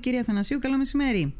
Κύριε 0.00 0.18
Αθανασίου, 0.20 0.58
καλό 0.58 0.76
μεσημέρι. 0.76 1.34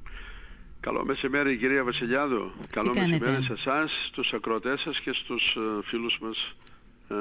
Καλό 0.81 1.05
μεσημέρι 1.05 1.57
κυρία 1.57 1.85
Βασιλιάδου. 1.85 2.51
Καλό 2.71 2.91
κάνετε; 2.91 3.19
μεσημέρι 3.19 3.45
σε 3.45 3.53
εσάς, 3.53 3.91
στους 4.09 4.33
ακροατές 4.33 4.81
σας 4.81 5.01
και 5.01 5.13
στους 5.13 5.57
ε, 5.57 5.83
φίλους 5.85 6.19
μας 6.23 6.53
ε, 7.09 7.15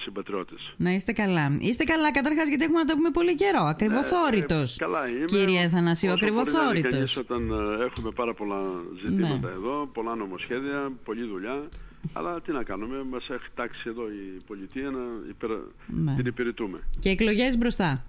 συμπατριώτες. 0.00 0.74
Να 0.76 0.90
είστε 0.90 1.12
καλά. 1.12 1.56
Είστε 1.58 1.84
καλά 1.84 2.12
καταρχάς 2.12 2.48
γιατί 2.48 2.64
έχουμε 2.64 2.78
να 2.78 2.84
τα 2.84 2.94
πούμε 2.94 3.10
πολύ 3.10 3.34
καιρό. 3.34 3.62
Ακριβοθόρητος. 3.62 4.74
Ε, 4.76 4.84
καλά 4.84 5.08
είμαι. 5.08 5.24
Κύριε 5.24 5.64
Αθανασίου, 5.64 6.12
Όσο 6.12 6.18
μπορεί 6.18 6.32
να 6.34 6.40
είναι 6.40 6.50
ακριβοθόρητος. 6.50 6.92
κανείς 6.92 7.16
όταν 7.16 7.50
ε, 7.50 7.84
έχουμε 7.84 8.10
πάρα 8.10 8.34
πολλά 8.34 8.60
ζητήματα 9.04 9.48
Ναι. 9.48 9.54
εδώ, 9.54 9.90
πολλά 9.92 10.14
νομοσχέδια, 10.14 10.92
πολλή 11.04 11.24
δουλειά. 11.26 11.68
Αλλά 12.12 12.40
τι 12.40 12.52
να 12.52 12.62
κάνουμε, 12.62 13.02
μας 13.10 13.28
έχει 13.28 13.46
τάξει 13.54 13.82
εδώ 13.86 14.02
η 14.08 14.40
πολιτεία 14.46 14.90
να 14.90 15.02
υπερα... 15.28 15.58
Ναι. 15.86 16.14
την 16.16 16.26
υπηρετούμε. 16.26 16.78
Και 16.98 17.08
εκλογές 17.08 17.56
μπροστά. 17.58 18.04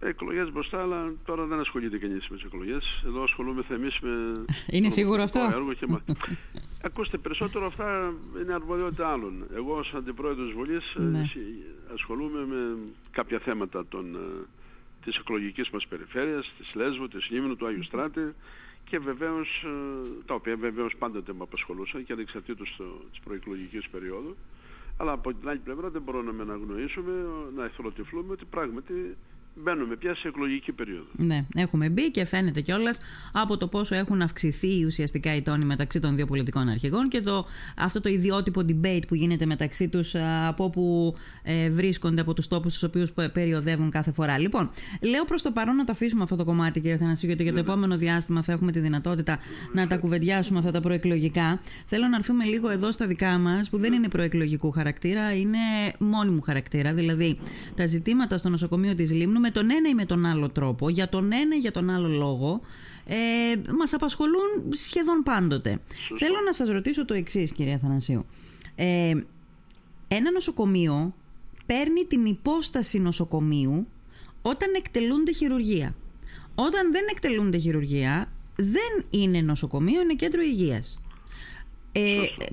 Εκλογές 0.00 0.52
μπροστά, 0.52 0.80
αλλά 0.82 1.12
τώρα 1.24 1.44
δεν 1.46 1.58
ασχολείται 1.58 1.98
κανείς 1.98 2.28
με 2.28 2.36
τις 2.36 2.44
εκλογές. 2.44 3.02
Εδώ 3.06 3.22
ασχολούμαστε 3.22 3.74
εμείς 3.74 4.00
με... 4.00 4.32
Είναι 4.76 4.88
το 4.88 4.94
σίγουρο 4.94 5.16
νομοθετικό 5.16 5.44
αυτό; 5.44 5.56
Έργο 5.58 5.72
και 5.72 5.86
μα... 5.88 6.02
Ακούστε, 6.88 7.16
περισσότερο 7.18 7.66
αυτά 7.66 8.12
είναι 8.42 8.52
αρμοδιότητα 8.54 9.08
άλλων. 9.08 9.44
Εγώ 9.54 9.76
ως 9.76 9.94
Αντιπρόεδρος 9.94 10.52
Βουλής 10.52 10.94
ε, 10.94 11.00
Ναι. 11.02 11.24
συ- 11.26 11.38
ασχολούμαι 11.92 12.46
με 12.46 12.76
κάποια 13.10 13.38
θέματα 13.38 13.86
των, 13.86 14.14
ε, 14.14 14.18
της 15.04 15.16
εκλογικής 15.16 15.70
μας 15.70 15.86
περιφέρειας, 15.86 16.52
της 16.58 16.74
Λέσβου, 16.74 17.08
της 17.08 17.30
Λίμνου, 17.30 17.56
του 17.56 17.66
Άγιου 17.66 17.82
Στράτη 17.82 18.34
και 18.88 18.98
βεβαίως, 18.98 19.64
ε, 19.66 20.06
τα 20.26 20.34
οποία 20.34 20.56
βεβαίως 20.56 20.96
πάντοτε 20.96 21.32
με 21.32 21.42
απασχολούσαν 21.42 22.04
και 22.04 22.12
ανεξαρτήτως 22.12 22.74
το, 22.78 22.84
της 23.10 23.20
προεκλογικής 23.20 23.88
περίοδου. 23.88 24.36
Αλλά 24.98 25.12
από 25.12 25.34
την 25.34 25.48
άλλη 25.48 25.58
πλευρά 25.58 25.88
δεν 25.90 26.02
μπορούμε 26.02 26.44
να 26.44 26.52
αγνοήσουμε, 26.52 27.12
να 27.56 27.64
εθελοτυφλούμε 27.64 28.32
ότι 28.32 28.44
πράγματι 28.44 29.16
μπαίνουμε 29.54 29.96
πια 29.96 30.14
σε 30.14 30.28
εκλογική 30.28 30.72
περίοδο. 30.72 31.06
Ναι, 31.12 31.44
έχουμε 31.54 31.88
μπει 31.88 32.10
και 32.10 32.24
φαίνεται 32.24 32.60
κιόλας 32.60 33.00
από 33.32 33.56
το 33.56 33.68
πόσο 33.68 33.94
έχουν 33.94 34.22
αυξηθεί 34.22 34.84
ουσιαστικά 34.84 35.34
οι 35.34 35.42
τόνοι 35.42 35.64
μεταξύ 35.64 36.00
των 36.00 36.16
δύο 36.16 36.26
πολιτικών 36.26 36.68
αρχηγών 36.68 37.08
και 37.08 37.20
το, 37.20 37.46
αυτό 37.76 38.00
το 38.00 38.08
ιδιότυπο 38.08 38.60
debate 38.68 39.02
που 39.08 39.14
γίνεται 39.14 39.46
μεταξύ 39.46 39.88
τους 39.88 40.14
από 40.46 40.64
όπου 40.64 41.14
ε, 41.42 41.70
βρίσκονται, 41.70 42.20
από 42.20 42.34
τους 42.34 42.48
τόπους 42.48 42.78
του 42.78 42.86
οποίους 42.88 43.12
περιοδεύουν 43.32 43.90
κάθε 43.90 44.12
φορά. 44.12 44.38
Λοιπόν, 44.38 44.70
λέω 45.00 45.24
προς 45.24 45.42
το 45.42 45.50
παρόν 45.50 45.76
να 45.76 45.84
το 45.84 45.92
αφήσουμε 45.92 46.22
αυτό 46.22 46.36
το 46.36 46.44
κομμάτι, 46.44 46.80
κύριε 46.80 46.96
Θανασίου, 46.96 47.28
γιατί 47.28 47.42
για 47.42 47.52
το 47.52 47.58
επόμενο 47.58 47.96
διάστημα 47.96 48.42
θα 48.42 48.52
έχουμε 48.52 48.72
τη 48.72 48.80
δυνατότητα 48.80 49.38
να 49.72 49.86
τα 49.86 49.96
κουβεντιάσουμε 49.96 50.58
αυτά 50.58 50.70
τα 50.70 50.80
προεκλογικά. 50.80 51.60
Θέλω 51.86 52.08
να 52.08 52.16
έρθουμε 52.16 52.44
λίγο 52.44 52.70
εδώ 52.70 52.92
στα 52.92 53.06
δικά 53.06 53.38
μας, 53.38 53.70
που 53.70 53.78
δεν 53.78 53.92
είναι 53.92 54.08
προεκλογικού 54.08 54.70
χαρακτήρα, 54.70 55.34
είναι 55.36 55.58
μόνιμου 55.98 56.40
χαρακτήρα. 56.40 56.94
Δηλαδή, 56.94 57.38
τα 57.74 57.86
ζητήματα 57.86 58.38
στο 58.38 58.48
νοσοκομείο 58.48 58.94
της 58.94 59.12
Λίμνου 59.12 59.40
με 59.44 59.50
τον 59.50 59.70
ένα 59.70 59.88
ή 59.88 59.94
με 59.94 60.04
τον 60.04 60.24
άλλο 60.24 60.48
τρόπο, 60.50 60.88
για 60.88 61.08
τον 61.08 61.32
ένα 61.32 61.56
ή 61.56 61.58
για 61.58 61.70
τον 61.70 61.90
άλλο 61.90 62.08
λόγο, 62.08 62.60
ε, 63.06 63.16
μας 63.78 63.92
απασχολούν 63.92 64.48
σχεδόν 64.70 65.22
πάντοτε. 65.22 65.80
Θέλω 66.18 66.40
να 66.44 66.52
σας 66.52 66.68
ρωτήσω 66.68 67.04
το 67.04 67.14
εξής, 67.14 67.52
κυρία 67.52 67.78
Θανασίου. 67.78 68.26
Ε, 68.74 69.14
ένα 70.08 70.30
νοσοκομείο 70.30 71.14
παίρνει 71.66 72.04
την 72.04 72.24
υπόσταση 72.24 72.98
νοσοκομείου 72.98 73.86
όταν 74.42 74.74
εκτελούνται 74.76 75.32
χειρουργία. 75.32 75.94
Όταν 76.54 76.92
δεν 76.92 77.02
εκτελούνται 77.10 77.58
χειρουργία, 77.58 78.32
δεν 78.56 79.04
είναι 79.10 79.40
νοσοκομείο, 79.40 80.00
είναι 80.00 80.14
κέντρο 80.14 80.42
υγείας. 80.42 81.00
Ε, 81.92 82.02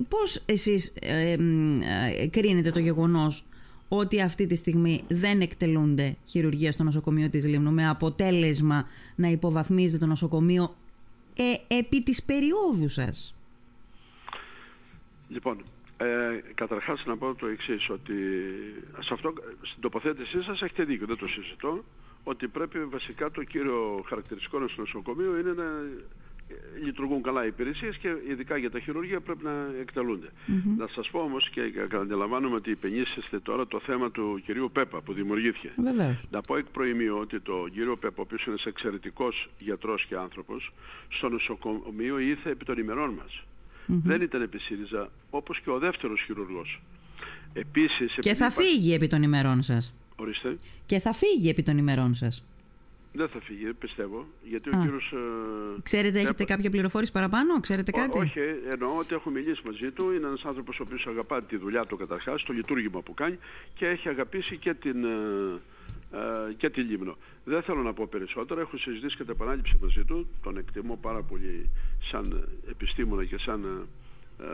πώς 0.08 0.42
εσείς 0.46 0.92
ε, 1.00 1.36
μ, 1.36 1.80
ε, 1.80 2.26
κρίνετε 2.26 2.70
το 2.70 2.80
γεγονός 2.80 3.44
ότι 3.94 4.22
αυτή 4.22 4.46
τη 4.46 4.56
στιγμή 4.56 5.04
δεν 5.08 5.40
εκτελούνται 5.40 6.16
χειρουργία 6.24 6.72
στο 6.72 6.82
νοσοκομείο 6.82 7.28
της 7.28 7.46
Λίμνου 7.46 7.72
με 7.72 7.88
αποτέλεσμα 7.88 8.86
να 9.14 9.28
υποβαθμίζεται 9.28 9.98
το 9.98 10.06
νοσοκομείο 10.06 10.74
ε, 11.36 11.76
επί 11.78 12.02
της 12.02 12.22
περίοδου 12.22 12.88
σας. 12.88 13.34
Λοιπόν, 15.28 15.62
ε, 15.96 16.06
καταρχάς 16.54 17.04
να 17.06 17.16
πω 17.16 17.34
το 17.34 17.46
εξής, 17.46 17.90
ότι 17.90 18.14
σε 18.98 19.14
αυτό, 19.14 19.32
στην 19.62 19.80
τοποθέτησή 19.80 20.42
σας 20.42 20.62
έχετε 20.62 20.84
δίκιο, 20.84 21.06
δεν 21.06 21.16
το 21.16 21.26
συζητώ, 21.26 21.84
ότι 22.24 22.48
πρέπει 22.48 22.84
βασικά 22.84 23.30
το 23.30 23.42
κύριο 23.42 24.04
χαρακτηριστικό 24.06 24.56
ενός 24.56 24.76
νοσοκομείου 24.76 25.38
είναι 25.38 25.52
να 25.52 25.64
ε, 25.64 26.04
λειτουργούν 26.84 27.22
καλά 27.22 27.44
οι 27.44 27.46
υπηρεσίες 27.46 27.96
και 27.96 28.08
ειδικά 28.30 28.56
για 28.56 28.70
τα 28.70 28.80
χειρουργία 28.80 29.20
πρέπει 29.20 29.44
να 29.44 29.66
εκτελούνται. 29.80 30.28
Να 30.78 30.86
σας 30.86 31.10
πω 31.10 31.18
όμως 31.18 31.50
και 31.50 31.60
αντιλαμβάνομαι 32.00 32.54
ότι 32.54 32.70
υπενήσεστε 32.70 33.40
τώρα 33.40 33.66
το 33.66 33.80
θέμα 33.80 34.10
του 34.10 34.42
κυρίου 34.44 34.70
Πέπα 34.72 35.00
που 35.00 35.12
δημιουργήθηκε. 35.12 35.70
Βεβαίως. 35.76 36.24
Να 36.30 36.40
πω 36.40 36.56
εκ 36.56 36.66
προημίου 36.72 37.18
ότι 37.18 37.40
το 37.40 37.66
κύριο 37.72 37.96
Πέπα, 37.96 38.14
ο 38.18 38.22
οποίος 38.22 38.42
είναι 38.44 38.50
ένας 38.54 38.66
εξαιρετικός 38.66 39.50
γιατρός 39.58 40.06
και 40.06 40.16
άνθρωπος, 40.16 40.72
στο 41.08 41.28
νοσοκομείο 41.28 42.18
ήρθε 42.18 42.50
επί 42.50 42.64
των 42.64 42.78
ημερών 42.78 43.10
μας. 43.10 43.42
Δεν 43.86 44.20
ήταν 44.20 44.42
επί 44.42 44.58
ΣΥΡΙΖΑ, 44.58 45.10
όπως 45.30 45.60
και 45.60 45.70
ο 45.70 45.78
δεύτερος 45.78 46.20
χειρουργός. 46.20 46.82
Επίσης... 47.52 48.12
Και 48.12 48.18
επειδή 48.30 48.34
θα 48.34 48.46
υπά- 48.46 48.64
φύγει 48.64 48.94
επί 48.94 49.06
των 49.06 49.22
ημερών 49.22 49.62
σας. 49.62 49.94
Ορίστε. 50.16 50.56
Και 50.86 50.98
θα 50.98 51.12
φύγει 51.12 51.48
επί 51.48 51.62
των 51.62 51.78
ημερών 51.78 52.14
σας. 52.14 52.44
Δεν 53.14 53.28
θα 53.28 53.40
φύγει, 53.40 53.72
πιστεύω, 53.72 54.26
γιατί 54.42 54.68
Α. 54.68 54.78
ο 54.78 54.82
κύριος... 54.82 55.12
ε, 55.12 55.80
Ξέρετε, 55.82 56.18
έχετε 56.18 56.32
Πέπα- 56.34 56.54
κάποια 56.54 56.70
πληροφόρηση 56.70 57.12
παραπάνω, 57.12 57.60
ξέρετε 57.60 57.90
Ό- 57.94 57.98
κάτι; 58.00 58.18
όχι, 58.18 58.38
εννοώ 58.70 58.96
ότι 58.98 59.14
έχω 59.14 59.30
μιλήσει 59.30 59.62
μαζί 59.66 59.90
του. 59.90 60.12
Είναι 60.12 60.26
ένας 60.26 60.44
άνθρωπος 60.44 60.80
ο 60.80 60.82
οποίος 60.86 61.06
αγαπά 61.06 61.42
τη 61.42 61.56
δουλειά 61.56 61.84
του 61.86 61.96
καταρχάς, 61.96 62.42
το 62.42 62.52
λειτουργήμα 62.52 63.00
που 63.02 63.14
κάνει 63.14 63.38
και 63.74 63.86
έχει 63.86 64.08
αγαπήσει 64.08 64.56
και 64.56 64.74
την, 64.74 65.04
ε, 65.04 65.60
ε, 66.48 66.52
και 66.56 66.70
τη 66.70 66.80
Λίμνο. 66.80 67.16
Δεν 67.44 67.62
θέλω 67.62 67.82
να 67.82 67.92
πω 67.92 68.06
περισσότερα. 68.06 68.60
Έχω 68.60 68.76
συζητήσει 68.76 69.16
και 69.16 69.24
τα 69.24 69.32
επανάληψη 69.32 69.78
μαζί 69.82 70.04
του. 70.04 70.28
Τον 70.42 70.56
εκτιμώ 70.56 70.98
πάρα 71.02 71.22
πολύ 71.22 71.70
σαν 72.10 72.48
επιστήμονα 72.70 73.24
και 73.24 73.38
σαν 73.38 73.64
ε, 74.38 74.44
ε, 74.44 74.48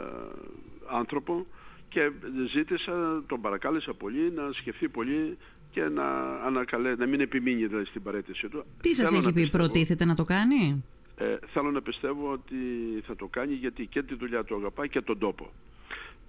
άνθρωπο 0.90 1.46
και 1.88 2.10
ζήτησα, 2.52 3.22
τον 3.26 3.40
παρακάλεσα 3.40 3.94
πολύ 3.94 4.32
να 4.32 4.52
σκεφτεί 4.52 4.88
πολύ 4.88 5.36
και 5.70 5.82
να, 5.82 6.04
ανακαλέ, 6.46 6.94
να 6.94 7.06
μην 7.06 7.20
επιμείνει 7.20 7.66
δηλαδή, 7.66 7.84
στην 7.84 8.02
παρέτησή 8.02 8.48
του. 8.48 8.64
Τι 8.80 8.94
σας 8.94 9.06
Θέλω 9.08 9.16
έχει 9.18 9.26
να 9.26 9.32
πει, 9.32 9.40
πιστεύω- 9.42 9.64
προτίθεται 9.64 10.04
να 10.04 10.14
το 10.14 10.24
κάνει; 10.24 10.84
ε, 11.16 11.36
θέλω 11.52 11.70
να 11.70 11.82
πιστεύω 11.82 12.30
ότι 12.32 12.54
θα 13.06 13.16
το 13.16 13.26
κάνει 13.26 13.54
γιατί 13.54 13.86
και 13.86 14.02
τη 14.02 14.14
δουλειά 14.14 14.44
του 14.44 14.56
αγαπά 14.56 14.86
και 14.86 15.00
τον 15.00 15.18
τόπο. 15.18 15.50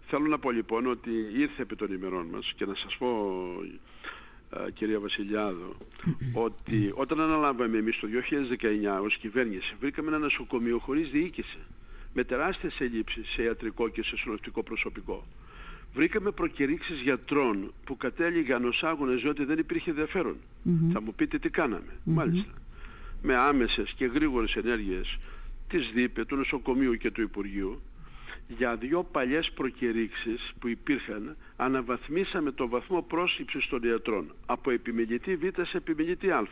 Θέλω 0.07 0.27
να 0.27 0.39
πω 0.39 0.51
λοιπόν 0.51 0.85
ότι 0.88 1.09
ήρθε 1.38 1.61
επί 1.61 1.75
των 1.75 1.94
ημερών 1.94 2.25
μας 2.33 2.53
και 2.55 2.66
να 2.66 2.75
σας 2.75 2.97
πω 2.97 3.07
ε, 4.67 4.72
κυρία 4.72 5.00
Βασιλιάδο 5.00 5.75
ότι 6.33 6.91
όταν 6.95 7.19
αναλάβαμε 7.19 7.77
εμείς 7.77 8.00
το 8.00 8.07
2019 9.00 9.03
ως 9.03 9.17
κυβέρνηση 9.17 9.75
βρήκαμε 9.79 10.07
ένα 10.07 10.17
νοσοκομείο 10.17 10.77
χωρίς 10.79 11.09
διοίκηση 11.09 11.57
με 12.13 12.23
τεράστιες 12.23 12.79
ελλείψεις 12.79 13.27
σε 13.29 13.44
ιατρικό 13.44 13.88
και 13.89 14.03
σε 14.03 14.17
συνολικό 14.17 14.63
προσωπικό. 14.63 15.25
Βρήκαμε 15.94 16.31
προκηρύξεις 16.31 17.01
γιατρών 17.01 17.73
που 17.83 17.97
κατέληγαν 17.97 18.66
ως 18.66 18.83
άγονες 18.83 19.22
διότι 19.22 19.45
δεν 19.45 19.57
υπήρχε 19.57 19.89
ενδιαφέρον. 19.89 20.35
Θα 20.94 21.01
μου 21.01 21.13
πείτε 21.13 21.39
τι 21.39 21.50
κάναμε. 21.50 21.94
Μάλιστα 22.03 22.53
με 23.22 23.35
άμεσες 23.35 23.94
και 23.95 24.05
γρήγορες 24.05 24.55
ενέργειες 24.55 25.17
της 25.67 25.91
ΔΥΠΕ, 25.94 26.25
του 26.25 26.35
νοσοκομείου 26.35 26.95
και 26.95 27.11
του 27.11 27.22
Υπουργείου 27.22 27.81
για 28.58 28.76
δύο 28.76 29.04
παλιές 29.12 29.52
προκηρύξεις 29.52 30.52
που 30.60 30.68
υπήρχαν 30.68 31.36
αναβαθμίσαμε 31.58 32.52
το 32.52 32.68
βαθμό 32.68 33.02
πρόσληψης 33.02 33.68
των 33.68 33.84
ιατρών 33.84 34.32
από 34.46 34.72
επιμελητή 34.72 35.36
Β 35.36 35.44
σε 35.62 35.78
επιμελητή 35.78 36.32
Α 36.32 36.48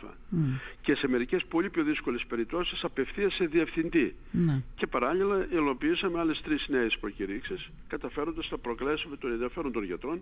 και 0.82 0.96
σε 0.96 1.08
μερικές 1.08 1.46
πολύ 1.46 1.70
πιο 1.70 1.84
δύσκολες 1.84 2.26
περιπτώσεις 2.28 2.84
απευθείας 2.84 3.34
σε 3.34 3.46
διευθυντή 3.46 4.16
Ναι. 4.32 4.62
και 4.76 4.88
παράλληλα 4.88 5.48
υλοποιήσαμε 5.52 6.20
άλλες 6.20 6.42
τρεις 6.42 6.66
νέες 6.70 6.98
προκηρύξεις 7.00 7.70
καταφέροντας 7.88 8.50
να 8.52 8.58
προκαλέσουμε 8.58 9.18
τον 9.18 9.32
ενδιαφέρον 9.32 9.72
των 9.72 9.84
γιατρών 9.84 10.22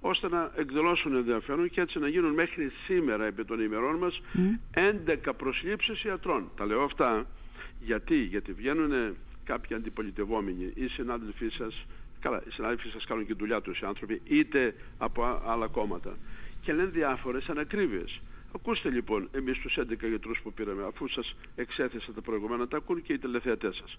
ώστε 0.00 0.28
να 0.28 0.52
εκδηλώσουν 0.56 1.14
ενδιαφέρον 1.14 1.70
και 1.70 1.80
έτσι 1.80 1.98
να 1.98 2.08
γίνουν 2.08 2.32
μέχρι 2.32 2.70
σήμερα 2.86 3.24
επί 3.24 3.44
των 3.44 3.60
ημερών 3.60 3.96
μας 3.96 4.20
11 4.74 5.32
προσλήψεις 5.36 6.04
ιατρών. 6.04 6.50
Τα 6.56 6.66
λέω 6.66 6.82
αυτά 6.82 7.26
γιατί, 7.80 8.16
γιατί 8.16 8.52
βγαίνουν 8.52 9.16
κάποιοι 9.44 9.76
αντιπολιτευόμενοι 9.76 10.72
ή 10.74 10.86
συνάδελφοί 10.86 11.48
σας, 11.48 11.86
καλά, 12.20 12.42
οι 12.46 12.50
συνάδελφοί 12.50 12.88
σας 12.88 13.04
κάνουν 13.04 13.26
και 13.26 13.32
τη 13.32 13.38
δουλειά 13.38 13.60
τους 13.60 13.80
οι 13.80 13.84
άνθρωποι, 13.84 14.20
είτε 14.24 14.74
από 14.98 15.24
α- 15.24 15.42
άλλα 15.44 15.66
κόμματα 15.66 16.16
και 16.60 16.72
λένε 16.72 16.88
διάφορες 16.88 17.48
ανακρίβειες. 17.48 18.20
Ακούστε 18.54 18.90
λοιπόν 18.90 19.28
εμείς 19.32 19.58
τους 19.58 19.78
11 19.78 20.08
γιατρούς 20.08 20.40
που 20.42 20.52
πήραμε, 20.52 20.84
αφού 20.84 21.08
σας 21.08 21.36
εξέθεσα 21.56 22.12
τα 22.12 22.20
προηγούμενα, 22.20 22.68
τα 22.68 22.76
ακούν 22.76 23.02
και 23.02 23.12
οι 23.12 23.18
τηλεθεατές 23.18 23.76
σας. 23.76 23.98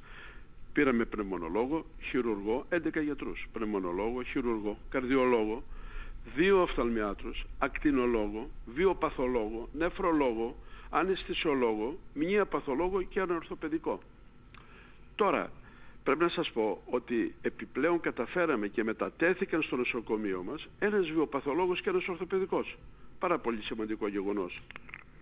Πήραμε 0.74 1.06
πνευμονολόγο, 1.06 1.86
χειρουργό, 2.02 2.66
11 2.70 3.02
γιατρούς. 3.02 3.48
Πνευμονολόγο, 3.54 4.24
χειρουργό, 4.24 4.78
καρδιολόγο, 4.90 5.64
δύο 6.36 6.62
οφθαλμιάτρους, 6.62 7.44
ακτινολόγο, 7.60 8.50
βιοπαθολόγο, 8.66 9.70
νεφρολόγο, 9.74 10.56
αναισθησιολόγο, 10.90 11.98
μνήα 12.14 12.46
παθολόγο 12.46 13.02
και 13.02 13.20
ένα 13.20 13.36
ορθοπαιδικό. 13.36 14.00
Τώρα, 15.16 15.52
πρέπει 16.04 16.24
να 16.24 16.30
σας 16.30 16.52
πω 16.52 16.82
ότι 16.86 17.36
επιπλέον 17.42 18.00
καταφέραμε 18.00 18.68
και 18.68 18.84
μετατέθηκαν 18.84 19.62
στο 19.62 19.76
νοσοκομείο 19.76 20.44
μας 20.44 20.68
ένας 20.80 21.10
βιοπαθολόγος 21.10 21.82
και 21.82 21.90
ένας 21.90 22.08
ορθοπαιδικός. 22.08 22.78
Πάρα 23.20 23.38
πολύ 23.38 23.62
σημαντικό 23.62 24.08
γεγονός. 24.08 24.62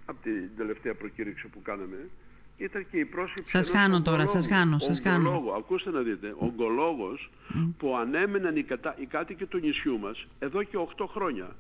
από 0.05 0.21
την 0.23 0.49
τελευταία 0.57 0.93
προκήρυξη 0.95 1.47
που 1.47 1.61
κάναμε, 1.61 2.09
ήταν 2.57 2.85
και 2.91 2.97
η 2.97 3.05
πρόσκληση 3.05 3.51
Σας 3.51 3.69
χάνω 3.69 4.01
τώρα, 4.01 4.27
σας 4.27 4.47
χάνω, 4.47 4.79
σας 4.79 5.01
χάνω. 5.01 5.53
Ακούστε 5.57 5.89
να 5.91 6.01
δείτε, 6.01 6.27
ο 6.27 6.45
ογκολόγος 6.45 7.29
που 7.77 7.97
ανέμεναν 7.97 8.55
οι, 8.55 8.63
κατα... 8.63 8.95
οι 8.99 9.05
κάτοικοι 9.05 9.45
του 9.45 9.57
νησιού 9.57 9.99
μας 9.99 10.25
εδώ 10.39 10.63
και 10.63 10.77
8 10.97 11.05
χρόνια. 11.07 11.55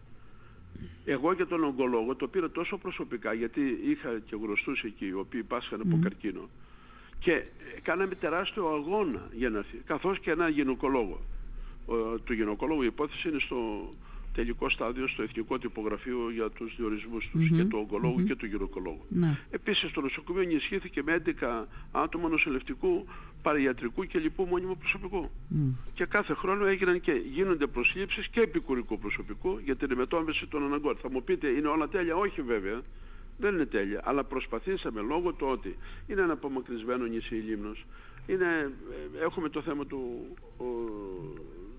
Εγώ 1.05 1.33
και 1.33 1.45
τον 1.45 1.63
ογκολόγο 1.63 2.15
το 2.15 2.27
πήρα 2.27 2.49
τόσο 2.49 2.77
προσωπικά 2.77 3.33
γιατί 3.33 3.79
είχα 3.85 4.19
και 4.25 4.35
γνωστούς 4.41 4.83
εκεί 4.83 5.05
οι 5.05 5.13
οποίοι 5.13 5.43
πάσχαν 5.43 5.81
από 5.81 5.99
καρκίνο 6.03 6.49
και 7.23 7.45
κάναμε 7.81 8.15
τεράστιο 8.15 8.67
αγώνα 8.67 9.29
για 9.33 9.49
να 9.49 9.57
έρθει, 9.57 9.77
καθώς 9.85 10.19
και 10.19 10.31
ένα 10.31 10.49
γυναικολόγο. 10.49 11.19
Ο, 11.85 11.95
του 12.19 12.33
γυναικολόγου 12.33 12.81
η 12.81 12.85
υπόθεση 12.85 13.29
είναι 13.29 13.39
στο 13.39 13.89
τελικό 14.33 14.69
στάδιο 14.69 15.07
στο 15.07 15.23
Εθνικό 15.23 15.57
Τυπογραφείο 15.59 16.31
για 16.33 16.49
τους 16.49 16.75
διορισμούς 16.77 17.29
τους 17.31 17.49
και 17.49 17.63
του 17.63 17.79
ογκολογου 17.81 18.23
και 18.23 18.35
του 18.35 18.45
γυναικολόγου. 18.45 19.05
Ναι. 19.09 19.37
Επίσης 19.49 19.91
το 19.91 20.01
νοσοκομείο 20.01 20.41
ενισχύθηκε 20.41 21.03
με 21.03 21.21
11 21.41 21.65
άτομα 21.91 22.29
νοσηλευτικού, 22.29 23.05
παραγιατρικού 23.41 24.03
και 24.03 24.19
λοιπού 24.19 24.43
μόνιμου 24.43 24.77
προσωπικού. 24.77 25.29
Και 25.93 26.05
κάθε 26.05 26.33
χρόνο 26.33 26.65
έγιναν 26.65 27.01
και 27.01 27.11
γίνονται 27.11 27.67
προσλήψεις 27.67 28.27
και 28.27 28.39
επικουρικού 28.39 28.99
προσωπικού 28.99 29.59
για 29.63 29.75
την 29.75 29.91
εμετώμεση 29.91 30.47
των 30.47 30.63
αναγκών. 30.63 30.95
Θα 31.01 31.09
μου 31.09 31.23
πείτε 31.23 31.47
είναι 31.47 31.67
όλα 31.67 31.87
τέλεια, 31.87 32.15
όχι 32.15 32.41
βέβαια. 32.41 32.81
Δεν 33.37 33.53
είναι 33.53 33.65
τέλεια, 33.65 34.01
αλλά 34.03 34.23
προσπαθήσαμε 34.23 35.01
λόγω 35.01 35.33
του 35.33 35.47
ότι 35.49 35.75
είναι 36.07 36.21
ένα 36.21 36.33
απομακρυσμένο 36.33 37.05
νησί 37.05 37.35
η 37.35 37.39
Λίμνος, 37.39 37.85
είναι, 38.27 38.71
ε, 39.15 39.23
έχουμε 39.23 39.49
το 39.49 39.61
θέμα 39.61 39.85
του, 39.85 40.25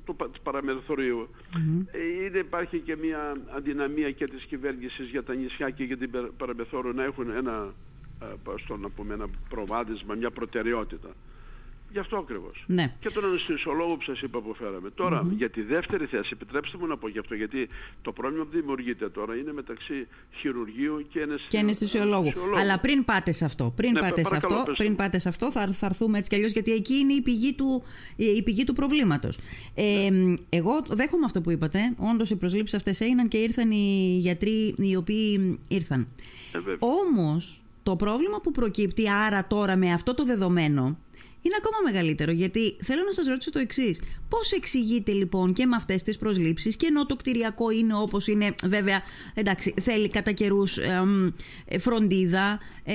του 0.05 0.17
παραμεθορίου. 0.43 1.29
Mm-hmm. 1.29 2.35
υπάρχει 2.35 2.79
και 2.79 2.97
μια 2.97 3.37
αδυναμία 3.57 4.11
και 4.11 4.25
της 4.25 4.45
κυβέρνησης 4.45 5.09
για 5.09 5.23
τα 5.23 5.35
νησιά 5.35 5.71
και 5.71 5.85
για 5.85 5.97
την 5.97 6.11
παραμεθόριο 6.37 6.93
να 6.93 7.05
έχουν 7.05 7.31
ένα, 7.31 7.75
ε, 8.23 8.77
να 8.77 8.89
πούμε, 8.89 9.15
ένα 9.15 9.27
προβάδισμα, 9.49 10.15
μια 10.15 10.31
προτεραιότητα. 10.31 11.09
Γι' 11.95 12.01
αυτό 12.01 12.17
ακριβώς. 12.17 12.65
Ναι. 12.67 12.95
Και 13.01 13.11
τον 13.11 13.25
αναισθησιολόγο 13.25 13.95
που 13.97 14.03
σας 14.03 14.21
είπα 14.21 14.41
που 14.41 14.55
φέραμε. 14.55 14.91
Τώρα, 14.91 15.27
για 15.37 15.51
τη 15.51 15.63
δεύτερη 15.63 16.07
θέση, 16.07 16.31
επιτρέψτε 16.33 16.79
μου 16.79 16.87
να 16.87 16.97
πω 16.97 17.09
γι' 17.09 17.19
αυτό, 17.19 17.35
γιατί 17.35 17.69
το 18.03 18.13
πρόβλημα 18.13 18.45
που 18.45 18.51
δημιουργείται 18.51 19.09
τώρα 19.09 19.37
είναι 19.37 19.53
μεταξύ 19.53 20.07
χειρουργείου 20.31 21.07
και 21.49 21.59
αναισθησιολόγου. 21.59 22.33
Αλλά 22.59 22.79
πριν 22.79 23.05
πάτε 23.05 23.33
σε 23.33 23.45
αυτό, 23.45 23.73
πριν, 23.77 23.93
ναι, 23.93 24.01
πάτε, 24.01 24.25
σε 24.25 24.37
αυτό 24.37 24.65
πριν 24.77 24.97
πάτε 24.97 25.19
σε 25.19 25.29
αυτό, 25.29 25.51
θα, 25.51 25.73
θα 25.73 25.87
έρθουμε 25.87 26.19
έτσι 26.19 26.31
κι 26.31 26.37
αλλιώς, 26.37 26.53
γιατί 26.53 26.73
εκεί 26.73 26.95
είναι 26.95 27.13
η 27.13 27.23
πηγή 27.23 27.55
του, 27.55 27.83
η 28.17 28.43
πηγή 28.43 28.65
του 28.65 28.73
προβλήματος. 28.73 29.39
Ε, 29.75 30.11
ναι. 30.11 30.35
Εγώ 30.49 30.83
δέχομαι 30.89 31.25
αυτό 31.25 31.41
που 31.41 31.51
είπατε. 31.51 31.95
Όντως 31.97 32.31
οι 32.31 32.37
προσλήψεις 32.37 32.77
αυτές 32.77 33.01
έγιναν 33.01 33.29
και 33.29 33.37
ήρθαν 33.37 33.71
οι 33.71 34.19
γιατροί 34.21 34.75
οι 34.79 34.97
οποίοι 34.97 35.59
ήρθαν. 35.69 36.09
Ε, 36.53 36.59
Όμως, 36.79 37.63
το 37.83 37.97
πρόβλημα 37.97 38.41
που 38.41 38.51
προκύπτει 38.51 39.11
άρα 39.11 39.47
τώρα 39.47 39.77
με 39.77 39.93
αυτό 39.93 40.15
το 40.15 40.25
δεδομένο 40.25 40.99
είναι 41.45 41.57
ακόμα 41.59 41.77
μεγαλύτερο. 41.93 42.33
Γιατί 42.33 42.77
θέλω 42.83 43.03
να 43.07 43.13
σας 43.13 43.27
ρωτήσω 43.27 43.51
το 43.51 43.59
εξής. 43.59 44.01
Πώς 44.29 44.53
εξηγείται 44.53 45.13
λοιπόν 45.13 45.53
και 45.53 45.67
με 45.67 45.77
αυτές 45.77 46.03
τις 46.03 46.17
προσλήψεις 46.17 46.77
και 46.77 46.87
ενώ 46.87 47.07
το 47.07 47.17
κτηριακό 47.17 47.71
είναι 47.71 47.95
όπως 47.95 48.27
είναι, 48.27 48.55
βέβαια, 48.65 49.03
εντάξει, 49.35 49.75
θέλει 49.81 50.09
κατά 50.09 50.33
καιρούς 50.33 50.79
ε, 50.79 51.79
φροντίδα, 51.79 52.59
ε, 52.85 52.95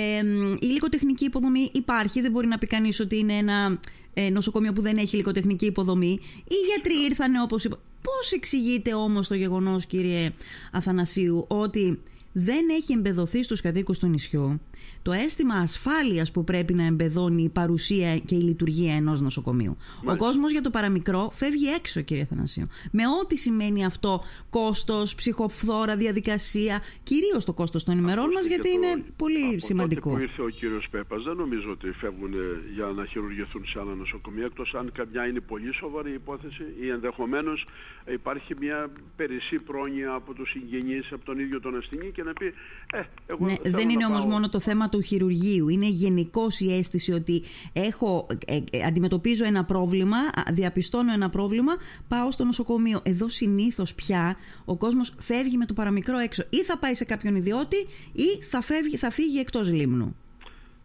η 0.53 0.57
υλικοτεχνική 0.59 1.25
υποδομή 1.25 1.69
υπάρχει, 1.73 2.21
δεν 2.21 2.31
μπορεί 2.31 2.47
να 2.47 2.57
πει 2.57 2.67
κανείς 2.67 2.99
ότι 2.99 3.17
είναι 3.17 3.33
ένα 3.33 3.79
ε, 4.13 4.29
νοσοκομείο 4.29 4.73
που 4.73 4.81
δεν 4.81 4.97
έχει 4.97 5.15
υλικοτεχνική 5.15 5.65
υποδομή. 5.65 6.19
Οι 6.47 6.55
γιατροί 6.67 7.03
ήρθαν 7.09 7.41
όπως 7.41 7.63
είπα. 7.63 7.79
Πώς 8.01 8.31
εξηγείται 8.31 8.93
όμως 8.93 9.27
το 9.27 9.35
γεγονός, 9.35 9.85
κύριε 9.85 10.33
Αθανασίου, 10.71 11.45
ότι 11.47 12.01
δεν 12.31 12.69
έχει 12.69 12.93
εμπεδοθεί 12.93 13.43
στους 13.43 13.61
κατοίκους 13.61 13.99
του 13.99 14.07
νησιού 14.07 14.59
το 15.01 15.11
αίσθημα 15.11 15.55
ασφάλειας 15.55 16.31
που 16.31 16.43
πρέπει 16.43 16.73
να 16.73 16.85
εμπεδώνει 16.85 17.43
η 17.43 17.49
παρουσία 17.49 18.17
και 18.17 18.35
η 18.35 18.41
λειτουργία 18.41 18.95
ενός 18.95 19.21
νοσοκομείου. 19.21 19.77
Ο 20.05 20.15
κόσμος 20.15 20.51
για 20.51 20.61
το 20.61 20.69
παραμικρό 20.69 21.31
φεύγει 21.33 21.67
έξω 21.67 22.01
κύριε 22.01 22.25
Θανασίου. 22.25 22.67
Με 22.91 23.03
ό,τι 23.21 23.37
σημαίνει 23.37 23.85
αυτό 23.85 24.23
κόστος, 24.49 25.15
ψυχοφθόρα, 25.15 25.95
διαδικασία, 25.95 26.81
κυρίως 27.03 27.45
το 27.45 27.53
κόστος 27.53 27.83
των 27.83 27.97
ημερών 27.97 28.31
μας 28.31 28.45
γιατί 28.45 28.69
είναι 28.69 29.03
πολύ 29.15 29.43
από 29.45 29.59
σημαντικό. 29.59 30.09
Τότε 30.09 30.15
που 30.15 30.29
ήρθε 30.29 30.41
ο 30.41 30.49
κύριος 30.49 30.89
Πέπας 30.89 31.23
δεν 31.23 31.35
νομίζω 31.35 31.71
ότι 31.71 31.91
φεύγουν 31.91 32.33
για 32.73 32.85
να 32.85 33.05
χειρουργηθούν 33.05 33.65
σε 33.65 33.79
άλλα 33.79 33.95
νοσοκομεία 33.95 34.45
εκτός 34.45 34.75
αν 34.75 34.91
καμιά 34.91 35.27
είναι 35.27 35.39
πολύ 35.39 35.73
σοβαρή 35.73 36.13
υπόθεση 36.13 36.63
ή 36.81 36.89
ενδεχομένως 36.89 37.65
υπάρχει 38.13 38.53
μια 38.59 38.89
περισσή 39.15 39.59
πρόνοια 39.59 40.13
από 40.13 40.33
τους 40.33 40.49
συγγενείς, 40.49 41.11
από 41.11 41.25
τον 41.25 41.39
ίδιο 41.39 41.59
τον 41.59 41.77
ασθενή 41.77 42.11
και 42.11 42.23
να 42.23 42.33
πει 42.33 42.45
ε, 42.93 43.01
εγώ 43.25 43.45
ναι, 43.45 43.55
δεν 43.63 43.89
είναι 43.89 44.05
όμως 44.05 44.25
μόνο 44.25 44.49
το 44.49 44.59
θέμα 44.59 44.78
του 44.87 45.01
χειρουργείου. 45.01 45.69
Είναι 45.69 45.87
γενικώς 45.87 46.59
η 46.59 46.73
αίσθηση 46.73 47.11
ότι 47.11 47.43
έχω, 47.73 48.27
ε, 48.45 48.59
ε, 48.71 48.83
αντιμετωπίζω 48.83 49.45
ένα 49.45 49.65
πρόβλημα, 49.65 50.17
διαπιστώνω 50.51 51.13
ένα 51.13 51.29
πρόβλημα, 51.29 51.73
πάω 52.07 52.31
στο 52.31 52.43
νοσοκομείο. 52.43 53.01
Εδώ 53.03 53.29
συνήθως 53.29 53.95
πια 53.95 54.35
ο 54.65 54.77
κόσμος 54.77 55.13
φεύγει 55.19 55.57
με 55.57 55.65
το 55.65 55.73
παραμικρό 55.73 56.17
έξω. 56.17 56.43
Ή 56.49 56.63
θα 56.63 56.77
πάει 56.77 56.93
σε 56.93 57.05
κάποιον 57.05 57.35
ιδιώτη 57.35 57.77
ή 58.11 58.43
θα, 58.43 58.61
φεύγει, 58.61 58.97
θα 58.97 59.11
φύγει 59.11 59.39
εκτός 59.39 59.71
λίμνου. 59.71 60.15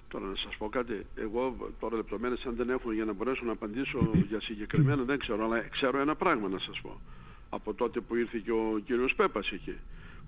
Τώρα 0.08 0.26
να 0.26 0.36
σας 0.36 0.56
πω 0.56 0.68
κάτι, 0.68 1.06
εγώ 1.14 1.56
τώρα 1.80 1.96
λεπτομέρειες 1.96 2.44
αν 2.46 2.54
δεν 2.56 2.70
έχουν 2.70 2.92
για 2.92 3.04
να 3.04 3.12
μπορέσω 3.12 3.44
να 3.44 3.52
απαντήσω 3.52 4.10
για 4.28 4.40
συγκεκριμένα 4.40 5.02
δεν 5.02 5.18
ξέρω, 5.18 5.44
αλλά 5.44 5.68
ξέρω 5.68 6.00
ένα 6.00 6.14
πράγμα 6.14 6.48
να 6.48 6.58
σας 6.58 6.80
πω. 6.80 7.00
Από 7.48 7.74
τότε 7.74 8.00
που 8.00 8.14
ήρθε 8.14 8.40
και 8.44 8.50
ο 8.50 8.80
κύριος 8.86 9.14
Πέπας 9.14 9.50
εκεί 9.50 9.76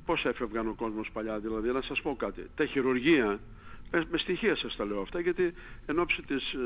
πώς 0.07 0.25
έφευγαν 0.25 0.69
ο 0.69 0.75
κόσμος 0.75 1.11
παλιά. 1.13 1.39
Δηλαδή, 1.39 1.69
να 1.69 1.83
σας 1.83 2.03
πω 2.03 2.17
κάτι. 2.17 2.47
Τα 2.55 2.67
χειρουργεία, 2.67 3.41
με 3.91 4.19
στοιχεία 4.19 4.57
σας 4.57 4.77
τα 4.77 4.85
λέω 4.85 5.01
αυτά, 5.01 5.21
γιατί 5.21 5.55
εν 5.87 5.99
ώψη 5.99 6.23
της 6.23 6.53
ε, 6.53 6.59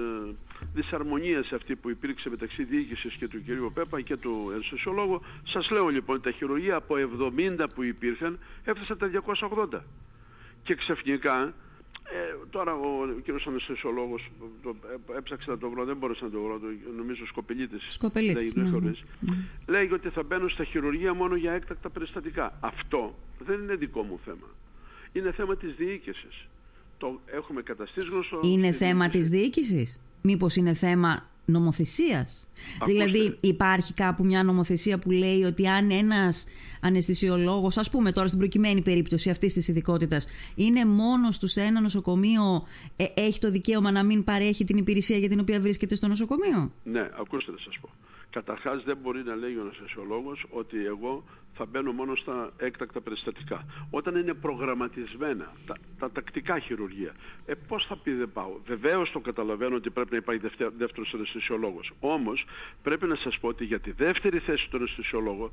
δυσαρμονίας 0.75 1.53
αυτή 1.53 1.77
που 1.77 1.91
υπήρξε 1.91 2.31
μεταξύ 2.31 2.65
διοίκησης 2.65 3.15
και 3.15 3.27
του 3.27 3.43
κυρίου 3.43 3.71
Πέπα 3.75 4.01
και 4.01 4.17
του 4.17 4.51
ενσωσιολόγου, 4.55 5.21
σας 5.45 5.71
λέω 5.71 5.89
λοιπόν, 5.89 6.21
τα 6.21 6.31
χειρουργεία 6.31 6.77
από 6.77 6.95
70 7.37 7.65
που 7.75 7.83
υπήρχαν 7.83 8.39
έφτασαν 8.65 8.99
τα 8.99 9.11
280. 9.71 9.81
Και 10.63 10.75
ξαφνικά 10.75 11.55
ε, 12.13 12.47
τώρα 12.51 12.75
ο, 12.75 13.03
ο 13.17 13.21
κύριος 13.25 13.47
αναισθησιολόγος 13.47 14.31
το, 14.63 14.77
ε, 15.15 15.19
έψαξε 15.19 15.51
να 15.51 15.59
το 15.59 15.71
βρω, 15.71 15.85
δεν 15.85 15.97
μπορούσα 15.97 16.25
να 16.25 16.31
το 16.31 16.41
βρω, 16.43 16.59
το, 16.59 16.67
νομίζω 16.97 17.27
Σκοπελίτης, 17.27 17.87
Σκοπελίτης 17.91 18.57
λέγει, 18.57 18.71
ναι, 18.71 18.79
ναι. 18.79 18.93
λέγει 19.67 19.93
ότι 19.93 20.09
θα 20.09 20.23
μπαίνουν 20.23 20.49
στα 20.49 20.65
χειρουργία 20.65 21.15
μόνο 21.15 21.37
για 21.37 21.53
έκτακτα 21.53 21.91
περιστατικά. 21.91 22.59
Αυτό 22.61 23.15
δεν 23.39 23.61
είναι 23.61 23.75
δικό 23.75 24.03
μου 24.03 24.19
θέμα. 24.25 24.47
Είναι 25.13 25.33
θέμα 25.33 25.57
της 25.57 25.75
διοίκησης. 25.75 26.47
Το 26.99 27.21
έχουμε 27.27 27.63
καταστήσει 27.63 28.09
γνωστό. 28.09 28.41
Είναι 28.43 28.73
θέμα 28.73 29.09
της 29.09 29.29
διοίκησης; 29.29 30.01
Μήπως 30.23 30.57
είναι 30.57 30.75
θέμα 30.75 31.29
νομοθεσίας. 31.51 32.49
Δηλαδή 32.87 33.37
υπάρχει 33.41 33.93
κάπου 33.93 34.25
μια 34.25 34.43
νομοθεσία 34.43 34.99
που 34.99 35.11
λέει 35.11 35.43
ότι 35.43 35.69
αν 35.69 35.91
ένας 35.91 36.45
αναισθησιολόγος, 36.81 37.77
ας 37.77 37.91
πούμε 37.91 38.13
τώρα 38.13 38.27
στην 38.27 38.39
προκειμένη 38.39 38.83
περίπτωση 38.83 39.31
αυτής 39.31 39.55
της 39.55 39.69
ειδικότητας, 39.69 40.27
είναι 40.55 40.85
μόνος 40.85 41.39
του 41.39 41.47
σε 41.47 41.61
ένα 41.63 41.81
νοσοκομείο, 41.81 42.65
ε, 42.97 43.05
έχει 43.15 43.41
το 43.41 43.51
δικαίωμα 43.51 43.91
να 43.91 44.05
μην 44.05 44.25
παρέχει 44.25 44.65
την 44.65 44.77
υπηρεσία 44.77 45.17
για 45.17 45.29
την 45.29 45.41
οποία 45.41 45.61
βρίσκεται 45.61 45.95
στο 45.95 46.09
νοσοκομείο; 46.09 46.73
Ναι, 46.83 47.09
ακούστε 47.21 47.51
να 47.51 47.59
σας 47.59 47.79
πω. 47.81 47.89
Καταρχάς 48.31 48.83
δεν 48.85 48.97
μπορεί 49.03 49.23
να 49.23 49.35
λέει 49.35 49.57
ο 49.57 49.61
αναισθησιολόγος 49.61 50.47
ότι 50.51 50.87
εγώ 50.87 51.25
θα 51.53 51.67
μπαίνω 51.67 51.93
μόνο 51.93 52.15
στα 52.15 52.53
έκτακτα 52.57 53.01
περιστατικά. 53.01 53.65
Όταν 53.91 54.17
είναι 54.17 54.35
προγραμματισμένα 54.35 55.53
τα, 55.67 55.77
τα 55.99 56.11
τακτικά 56.11 56.59
χειρουργία, 56.59 57.15
ε, 57.47 57.55
πώς 57.69 57.87
θα 57.87 57.97
πει 57.97 58.13
δεν 58.13 58.31
πάω. 58.33 58.61
Βεβαίως 58.67 59.11
το 59.11 59.21
καταλαβαίνω 59.21 59.77
ότι 59.77 59.91
πρέπει 59.91 60.11
να 60.11 60.17
υπάρχει 60.17 60.41
δεύτερος 60.77 61.15
αναισθησιολόγος. 61.15 61.93
Όμως 62.01 62.47
πρέπει 62.83 63.07
να 63.07 63.15
σας 63.15 63.39
πω 63.39 63.49
ότι 63.49 63.65
για 63.65 63.81
τη 63.81 63.91
δεύτερη 63.93 64.39
θέση 64.39 64.71
του 64.71 64.77
αναισθησιολόγου, 64.77 65.51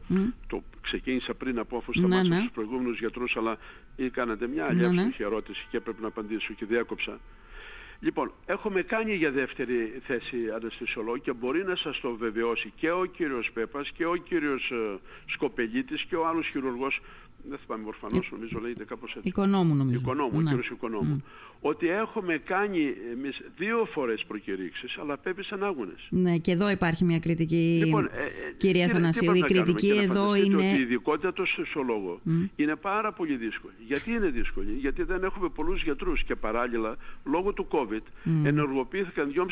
το 0.47 0.63
ξεκίνησα 0.81 1.33
πριν 1.33 1.59
από 1.59 1.77
αφού 1.77 1.93
σταμάτησα 1.93 2.29
ναι, 2.29 2.35
ναι. 2.35 2.41
τους 2.41 2.51
προηγούμενους 2.51 2.99
γιατρούς, 2.99 3.37
αλλά 3.37 3.57
ή 3.95 4.09
κάνατε 4.09 4.47
μια 4.47 4.65
άλλη 4.65 4.81
ναι, 4.81 5.03
ναι. 5.03 5.09
ερώτηση 5.17 5.67
και 5.69 5.77
έπρεπε 5.77 6.01
να 6.01 6.07
απαντήσω 6.07 6.53
και 6.53 6.65
διάκοψα. 6.65 7.19
Λοιπόν, 7.99 8.31
έχουμε 8.45 8.81
κάνει 8.81 9.13
για 9.15 9.31
δεύτερη 9.31 10.01
θέση 10.05 10.37
αναισθησιολόγο 10.55 11.17
και 11.17 11.33
μπορεί 11.33 11.63
να 11.63 11.75
σας 11.75 11.99
το 11.99 12.15
βεβαιώσει 12.15 12.73
και 12.75 12.91
ο 12.91 13.05
κύριος 13.05 13.51
Πέπας 13.51 13.91
και 13.91 14.05
ο 14.05 14.15
κύριος 14.15 14.71
ε, 14.71 14.99
Σκοπελίτης 15.25 16.03
και 16.03 16.15
ο 16.15 16.27
άλλος 16.27 16.47
χειρουργός 16.47 17.01
δεν 17.49 17.57
θυμάμαι 17.65 17.87
ορφανός, 17.87 18.29
νομίζω 18.31 18.59
λέγεται 18.59 18.85
κάπως 18.85 19.09
έτσι. 19.15 19.27
Οικονόμου 19.27 19.75
νομίζω. 19.75 19.99
Οικονόμου, 19.99 20.41
ναι. 20.41 20.49
κύριος 20.49 20.69
Οικονόμου. 20.69 21.23
Ότι 21.61 21.89
έχουμε 21.89 22.37
κάνει 22.37 22.93
εμείς 23.11 23.41
δύο 23.57 23.87
φορές 23.91 24.25
προκηρύξεις, 24.25 24.97
αλλά 24.97 25.17
πέπησαν 25.17 25.63
άγονες. 25.63 26.07
Ναι, 26.09 26.37
και 26.37 26.51
εδώ 26.51 26.69
υπάρχει 26.69 27.05
μια 27.05 27.19
κριτική, 27.19 27.81
λοιπόν, 27.85 28.05
ε, 28.05 28.21
ε, 28.21 28.53
κυρία 28.57 28.87
Θανασίου. 28.87 29.33
Η 29.33 29.41
κριτική 29.41 29.91
εδώ 30.01 30.35
είναι... 30.35 30.55
Ότι 30.55 30.65
η 30.65 30.81
ειδικότητα 30.81 31.33
του 31.33 31.45
συσσολόγου 31.45 32.19
mm. 32.25 32.49
είναι 32.55 32.75
πάρα 32.75 33.11
πολύ 33.11 33.35
δύσκολη. 33.35 33.73
Γιατί 33.87 34.11
είναι 34.11 34.29
δύσκολη, 34.29 34.71
γιατί 34.71 35.03
δεν 35.03 35.23
έχουμε 35.23 35.49
πολλούς 35.49 35.83
γιατρούς 35.83 36.23
και 36.23 36.35
παράλληλα, 36.35 36.97
λόγω 37.23 37.53
του 37.53 37.67
COVID, 37.71 38.01
mm. 38.25 38.29
ενεργοποιήθηκαν 38.43 39.31
2.500 39.35 39.43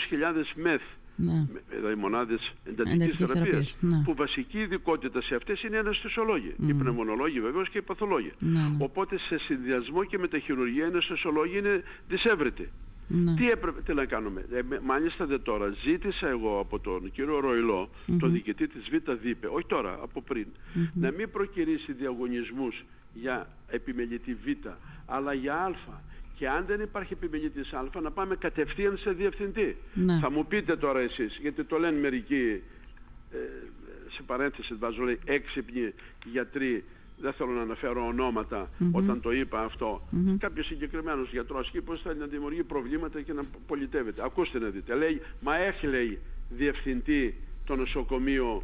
μεθ 0.55 0.81
Ναι. 1.15 1.45
δηλαδή 1.69 1.95
μονάδες 1.95 2.53
εντατικής 2.63 2.93
Εντατικής 2.93 3.31
θεραπείας, 3.31 3.71
θεραπείας, 3.71 3.77
ναι. 3.79 4.03
που 4.05 4.15
βασική 4.15 4.59
ειδικότητα 4.59 5.21
σε 5.21 5.35
αυτές 5.35 5.63
είναι 5.63 5.75
οι 5.75 5.79
αναισθησιολόγοι, 5.79 6.55
οι 6.67 6.73
πνευμονολόγοι 6.73 7.41
βεβαίως 7.41 7.69
και 7.69 7.77
οι 7.77 7.81
παθολόγοι. 7.81 8.31
Ναι, 8.39 8.59
ναι. 8.59 8.65
Οπότε 8.77 9.17
σε 9.19 9.37
συνδυασμό 9.37 10.03
και 10.03 10.17
με 10.17 10.27
τα 10.27 10.39
χειρουργία 10.39 10.83
οι 10.83 10.87
αναισθησιολόγοι 10.87 11.57
είναι 11.57 11.83
δυσέβρετοι. 12.07 12.69
Ναι. 13.07 13.33
Τι 13.35 13.49
έπρεπε 13.49 13.81
τι 13.81 13.93
να 13.93 14.05
κάνουμε. 14.05 14.45
Ε, 14.51 14.61
με- 14.69 14.79
μάλιστα 14.85 15.25
δε 15.25 15.37
τώρα 15.39 15.73
ζήτησα 15.85 16.27
εγώ 16.27 16.59
από 16.59 16.79
τον 16.79 17.11
κύριο 17.11 17.39
Ροϊλό, 17.39 17.89
τον 18.19 18.31
διοικητή 18.31 18.67
της 18.67 18.89
Β' 18.89 19.11
ΔΥΠΕ, 19.21 19.47
όχι 19.47 19.65
τώρα, 19.67 19.99
από 20.01 20.21
πριν, 20.21 20.45
να 20.93 21.11
μην 21.11 21.31
προκυρήσει 21.31 21.93
διαγωνισμούς 21.93 22.83
για 23.13 23.47
επιμελητή 23.67 24.33
Β, 24.33 24.47
αλλά 25.05 25.33
για 25.33 25.55
Α. 25.55 25.71
Και 26.35 26.49
αν 26.49 26.65
δεν 26.65 26.81
υπάρχει 26.81 27.13
επιμελητής 27.13 27.73
Α, 27.73 27.99
να 28.01 28.11
πάμε 28.11 28.35
κατευθείαν 28.35 28.97
σε 28.97 29.11
διευθυντή. 29.11 29.77
Ναι. 29.93 30.19
Θα 30.19 30.31
μου 30.31 30.45
πείτε 30.45 30.75
τώρα 30.77 30.99
εσείς, 30.99 31.37
γιατί 31.41 31.63
το 31.63 31.77
λένε 31.77 31.99
μερικοί, 31.99 32.61
ε, 33.31 33.37
σε 34.09 34.21
παρένθεσης 34.25 34.77
βάζω 34.77 35.03
λέει 35.03 35.19
έξυπνοι 35.25 35.93
γιατροί, 36.25 36.83
δεν 37.17 37.33
θέλω 37.33 37.51
να 37.51 37.61
αναφέρω 37.61 38.05
ονόματα 38.05 38.69
όταν 38.91 39.21
το 39.21 39.31
είπα 39.31 39.63
αυτό. 39.63 40.07
Κάποιος 40.37 40.65
συγκεκριμένος 40.65 41.31
γιατρός 41.31 41.69
και 41.69 41.81
πως 41.81 42.01
θέλει 42.01 42.19
να 42.19 42.25
δημιουργεί 42.25 42.63
προβλήματα 42.63 43.21
και 43.21 43.33
να 43.33 43.43
πολιτεύεται. 43.67 44.21
Ακούστε 44.25 44.59
να 44.59 44.69
δείτε. 44.69 44.95
Λέει, 44.95 45.21
μα 45.41 45.57
έχει 45.57 45.87
λέει 45.87 46.19
διευθυντή 46.49 47.35
το 47.65 47.75
νοσοκομείο 47.75 48.63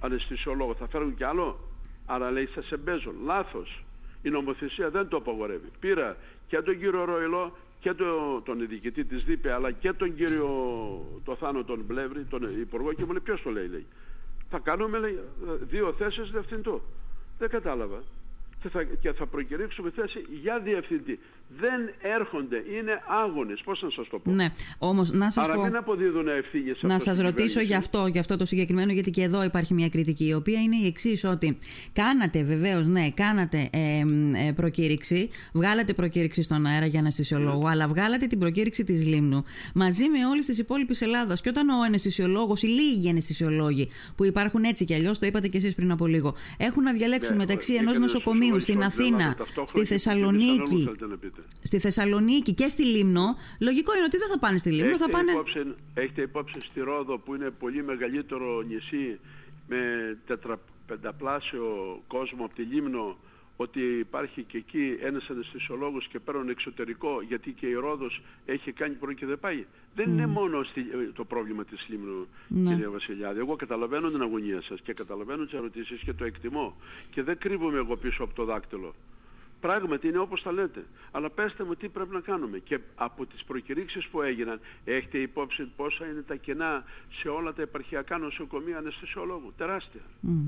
αναισθησιολόγο. 0.00 0.74
Θα 0.74 0.88
φέρουν 0.88 1.14
κι 1.14 1.24
άλλο; 1.24 1.68
Άρα 2.06 2.30
λέει 2.30 2.46
σας 2.46 2.70
εμπέζω. 2.70 3.14
Λάθος. 3.24 3.84
Η 4.22 4.28
νομοθεσία 4.28 4.90
δεν 4.90 5.08
το 5.08 5.16
απαγορεύει. 5.16 5.68
Πήρα 5.80 6.16
και 6.48 6.62
τον 6.62 6.78
κύριο 6.78 7.04
Ροϊλό 7.04 7.56
και 7.80 7.92
το, 7.92 8.40
τον 8.44 8.68
διοικητή 8.68 9.04
της 9.04 9.24
ΔΥΠΕ 9.24 9.52
αλλά 9.52 9.70
και 9.70 9.92
τον 9.92 10.14
κύριο 10.14 10.50
το 11.24 11.36
Θάνο 11.36 11.64
τον 11.64 11.82
Μπλεύρη, 11.86 12.24
τον 12.24 12.60
υπουργό 12.60 12.92
και 12.92 13.04
μου 13.04 13.10
λέει 13.10 13.20
ποιος 13.24 13.42
το 13.42 13.50
λέει 13.50 13.68
λέει. 13.68 13.86
Θα 14.50 14.58
κάνουμε 14.58 14.98
λέει, 14.98 15.18
δύο 15.60 15.92
θέσεις 15.92 16.30
διευθυντού. 16.30 16.82
Δεν 17.38 17.48
κατάλαβα. 17.48 18.02
Και 18.62 18.68
θα, 18.68 18.82
και 18.82 19.12
θα 19.12 19.26
προκηρύξουμε 19.26 19.90
θέση 19.90 20.26
για 20.30 20.58
διευθυντή. 20.58 21.18
Δεν 21.60 22.10
έρχονται, 22.18 22.56
είναι 22.56 23.02
άγονες. 23.24 23.60
Πώς 23.64 23.82
να 23.82 23.90
σας 23.90 24.08
το 24.08 24.18
πω. 24.18 24.30
Ναι, 24.30 24.46
όμως 24.78 25.10
να 25.12 25.30
σας 25.30 25.44
Άρα 25.44 25.54
πω... 25.54 25.62
μην 25.64 25.76
αποδίδουν 25.76 26.28
ευθύνε 26.28 26.74
σε 26.74 26.86
Να 26.86 26.94
αυτό 26.94 27.04
σας 27.04 27.14
στην 27.16 27.26
ρωτήσω 27.28 27.46
κυβέρνηση. 27.46 27.72
γι' 27.72 27.78
αυτό, 27.78 28.06
γι' 28.06 28.18
αυτό 28.18 28.36
το 28.36 28.44
συγκεκριμένο, 28.44 28.92
γιατί 28.92 29.10
και 29.10 29.22
εδώ 29.22 29.44
υπάρχει 29.44 29.74
μια 29.74 29.88
κριτική, 29.88 30.26
η 30.26 30.34
οποία 30.34 30.60
είναι 30.60 30.76
η 30.76 30.86
εξή 30.86 31.20
ότι 31.26 31.58
κάνατε 31.92 32.42
βεβαίως, 32.42 32.86
ναι, 32.86 33.10
κάνατε 33.10 33.68
ε, 33.72 33.98
ε, 34.46 34.52
προκήρυξη, 34.52 35.28
βγάλατε 35.52 35.92
προκήρυξη 35.92 36.42
στον 36.42 36.66
αέρα 36.66 36.86
για 36.86 37.00
αναισθησιολόγο, 37.00 37.62
Ναι. 37.62 37.70
αλλά 37.70 37.86
βγάλατε 37.86 38.26
την 38.26 38.38
προκήρυξη 38.38 38.84
της 38.84 39.06
Λίμνου 39.06 39.44
μαζί 39.74 40.08
με 40.08 40.26
όλες 40.26 40.46
τις 40.46 40.58
υπόλοιπες 40.58 41.00
Ελλάδας. 41.02 41.40
Και 41.40 41.48
όταν 41.48 41.68
ο 41.68 41.82
αναισθησιολόγος, 41.86 42.62
οι 42.62 42.66
λίγοι 42.66 43.08
αναισθησιολόγοι 43.08 43.88
που 44.16 44.24
υπάρχουν 44.24 44.62
έτσι 44.64 44.84
κι 44.84 44.94
αλλιώς, 44.94 45.18
το 45.18 45.26
είπατε 45.26 45.48
κι 45.48 45.56
εσείς 45.56 45.74
πριν 45.74 45.90
από 45.90 46.06
λίγο, 46.06 46.34
έχουν 46.56 46.82
να 46.82 46.92
διαλέξουν 46.92 47.36
Ναι, 47.36 47.40
μεταξύ 47.42 47.72
βγήκανε 47.72 47.90
ενός 47.90 48.08
στους 48.08 48.12
νοσοκομείου 48.12 48.60
στην 48.60 48.74
Βορειοελλάδες 48.74 49.06
Αθήνα, 49.06 49.34
ταυτόχρονα 49.34 49.66
στη 49.66 49.78
και 49.78 49.84
στη 49.84 49.94
Θεσσαλονίκη, 49.94 50.88
θέλετε 51.38 51.54
να 51.54 51.60
πείτε. 51.60 51.66
στη 51.66 51.78
Θεσσαλονίκη 51.78 52.52
και 52.54 52.68
στη 52.68 52.84
Λίμνο, 52.84 53.36
λογικό 53.60 53.94
είναι 53.94 54.04
ότι 54.04 54.16
δεν 54.16 54.28
θα 54.28 54.38
πάνε 54.38 54.56
στη 54.56 54.70
Λίμνο, 54.70 54.96
θα 54.96 55.04
Έχετε, 55.04 55.10
πάνε... 55.10 55.30
υπόψη, 55.32 55.74
έχετε 55.94 56.22
υπόψη 56.22 56.60
στη 56.60 56.80
Ρόδο 56.80 57.18
που 57.18 57.34
είναι 57.34 57.50
πολύ 57.50 57.82
μεγαλύτερο 57.84 58.62
νησί 58.62 59.18
με 59.68 59.78
τετρα, 60.26 60.60
πενταπλάσιο 60.86 62.02
κόσμο 62.06 62.44
από 62.44 62.54
τη 62.54 62.62
Λίμνο 62.62 63.16
ότι 63.60 63.80
υπάρχει 63.98 64.42
και 64.42 64.56
εκεί 64.56 64.96
ένας 65.02 65.30
αναισθησιολόγος 65.30 66.06
και 66.08 66.18
παίρνουν 66.18 66.48
εξωτερικό 66.48 67.22
γιατί 67.28 67.50
και 67.52 67.66
η 67.66 67.72
Ρόδος 67.74 68.22
έχει 68.46 68.72
κάνει 68.72 68.94
πρωί 68.94 69.14
και 69.14 69.26
δεν 69.26 69.38
πάει. 69.40 69.64
Δεν 69.94 70.12
είναι 70.12 70.26
μόνο 70.26 70.62
στη, 70.62 70.82
το 71.14 71.24
πρόβλημα 71.24 71.64
της 71.64 71.86
Λίμνου 71.88 72.26
Ναι. 72.48 72.70
κυρία 72.70 72.90
Βασιλιάδη. 72.90 73.38
Εγώ 73.38 73.56
καταλαβαίνω 73.56 74.10
την 74.10 74.22
αγωνία 74.22 74.62
σας 74.62 74.80
και 74.80 74.92
καταλαβαίνω 74.92 75.44
τις 75.44 75.52
ερωτήσεις 75.52 76.00
και 76.00 76.12
το 76.12 76.24
εκτιμώ. 76.24 76.76
Και 77.10 77.22
δεν 77.22 77.38
κρύβομαι 77.38 77.78
εγώ 77.78 77.96
πίσω 77.96 78.22
από 78.22 78.34
το 78.34 78.44
δάκτυλο. 78.44 78.94
Πράγματι 79.60 80.08
είναι 80.08 80.18
όπως 80.18 80.42
τα 80.42 80.52
λέτε. 80.52 80.84
Αλλά 81.10 81.30
πέστε 81.30 81.64
μου 81.64 81.74
τι 81.74 81.88
πρέπει 81.88 82.14
να 82.14 82.20
κάνουμε. 82.20 82.58
Και 82.58 82.78
από 82.94 83.26
τις 83.26 83.44
προκηρύξεις 83.44 84.06
που 84.06 84.22
έγιναν 84.22 84.60
έχετε 84.84 85.18
υπόψη 85.18 85.68
πόσα 85.76 86.06
είναι 86.06 86.22
τα 86.26 86.34
κενά 86.34 86.84
σε 87.20 87.28
όλα 87.28 87.52
τα 87.52 87.62
επαρχιακά 87.62 88.18
νοσοκομεία 88.18 88.78
αναισθησιολόγου. 88.78 89.52
Τεράστια. 89.56 90.00
Μμ. 90.20 90.46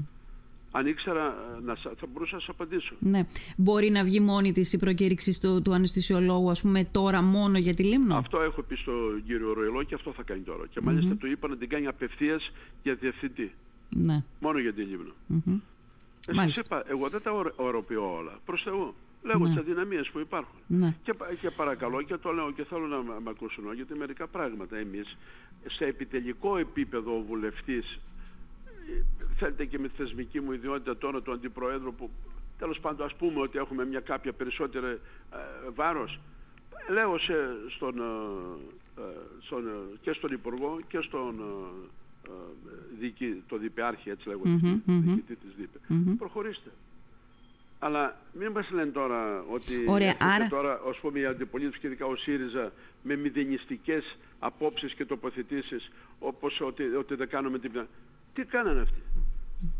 Αν 0.72 0.86
ήξερα 0.86 1.26
ε, 1.26 1.60
να, 1.64 1.74
σα- 1.74 1.90
θα 1.90 2.06
μπορούσα 2.12 2.34
να 2.34 2.40
σας 2.40 2.48
απαντήσω. 2.48 2.94
Ναι. 2.98 3.24
Μπορεί 3.56 3.90
να 3.90 4.04
βγει 4.04 4.20
μόνη 4.20 4.52
της 4.52 4.72
η 4.72 4.78
προκήρυξη 4.78 5.40
του, 5.40 5.62
του 5.62 5.72
αναισθησιολόγου, 5.74 6.50
ας 6.50 6.60
πούμε, 6.60 6.84
τώρα 6.84 7.22
μόνο 7.22 7.58
για 7.58 7.74
τη 7.74 7.82
Λίμνο; 7.82 8.16
Αυτό 8.16 8.40
έχω 8.40 8.62
πει 8.62 8.74
στον 8.76 9.22
κύριο 9.26 9.52
Ροϊλό 9.52 9.82
και 9.82 9.94
αυτό 9.94 10.12
θα 10.12 10.22
κάνει 10.22 10.40
τώρα. 10.40 10.66
Και 10.70 10.80
μάλιστα 10.80 11.14
του 11.14 11.26
είπα 11.26 11.48
να 11.48 11.56
την 11.56 11.68
κάνει 11.68 11.86
απευθείας 11.86 12.52
για 12.82 12.94
διευθυντή. 12.94 13.52
Ναι. 13.96 14.22
Μόνο 14.40 14.58
για 14.58 14.72
τη 14.72 14.82
Λίμνο. 14.82 15.12
Μμμ. 15.26 15.54
Ε, 15.54 15.58
σας 16.30 16.36
Μάλιστα. 16.36 16.62
είπα, 16.64 16.82
εγώ 16.86 17.08
δεν 17.08 17.22
τα 17.22 17.30
ορ- 17.32 17.52
οροποιώ 17.56 18.14
όλα. 18.16 18.38
Προς 18.44 18.62
Θεού. 18.62 18.94
Λέγω 19.22 19.38
Ναι. 19.44 19.48
τις 19.48 19.56
αδυναμίες 19.58 20.10
που 20.10 20.18
υπάρχουν. 20.18 20.58
Ναι. 20.66 20.94
Και, 21.02 21.12
πα- 21.12 21.34
και 21.40 21.50
παρακαλώ 21.50 22.02
και 22.02 22.16
το 22.16 22.30
λέω 22.32 22.50
και 22.52 22.64
θέλω 22.64 22.86
να 22.86 22.96
μ' 22.98 23.16
μ' 23.24 23.28
ακούσουν 23.28 23.66
όλοι, 23.66 23.76
γιατί 23.76 23.94
μερικά 23.94 24.26
πράγματα 24.26 24.76
εμείς 24.76 25.16
σε 25.66 25.84
επιτελικό 25.84 26.56
επίπεδο 26.56 27.16
ο 27.16 27.22
βουλευτής 27.22 27.98
ε, 28.66 29.02
θέλετε 29.36 29.64
και 29.64 29.78
με 29.78 29.88
τη 29.88 29.94
θεσμική 29.96 30.40
μου 30.40 30.52
ιδιότητα 30.52 30.96
τώρα 30.96 31.22
του 31.22 31.32
Αντιπροέδρου 31.32 31.94
που 31.94 32.10
τέλος 32.58 32.80
πάντων 32.80 33.06
ας 33.06 33.14
πούμε 33.14 33.40
ότι 33.40 33.58
έχουμε 33.58 33.84
μια 33.84 34.00
κάποια 34.00 34.32
περισσότερη 34.32 34.86
ε, 34.86 34.98
βάρος 35.74 36.18
λέω 36.90 37.18
σε, 37.18 37.34
στον, 37.68 37.98
ε, 37.98 39.00
ε, 39.00 39.04
στον, 39.40 39.66
ε, 39.68 39.96
και 40.00 40.12
στον 40.12 40.32
Υπουργό 40.32 40.78
και 40.88 41.00
στον 41.00 41.34
ε, 42.30 42.70
ε, 42.70 42.98
διοικη- 43.00 43.42
το 43.48 43.56
διπεάρχη 43.56 44.10
έτσι 44.10 44.28
λέγω 44.28 44.40
Μμμ, 44.44 44.80
μμμ. 44.84 45.00
διοικητή 45.02 45.34
της 45.36 45.50
ΔΥΠΕ 45.58 45.78
Μμμ. 45.88 46.16
προχωρήστε 46.16 46.70
αλλά 47.78 48.16
μην 48.32 48.50
μας 48.50 48.70
λένε 48.70 48.90
τώρα 48.90 49.40
ότι 49.50 49.84
Ωραία, 49.86 50.06
έρχεται 50.08 50.24
άρα- 50.24 50.48
τώρα 50.48 50.80
ας 50.88 50.96
πούμε 51.00 51.18
η 51.18 51.24
αντιπολίτευση 51.24 51.80
και 51.80 51.86
ειδικά 51.86 52.06
ο 52.06 52.16
ΣΥΡΙΖΑ 52.16 52.72
με 53.02 53.16
μηδενιστικές 53.16 54.16
απόψεις 54.38 54.94
και 54.94 55.04
τοποθετήσεις 55.04 55.90
όπως 56.18 56.60
ότι, 56.60 56.82
ότι 56.94 57.14
δεν 57.14 57.28
κάνουμε 57.28 57.58
τίποτα. 57.58 57.86
Τι 58.34 58.44
κάνανε 58.44 58.80
αυτοί; 58.80 59.00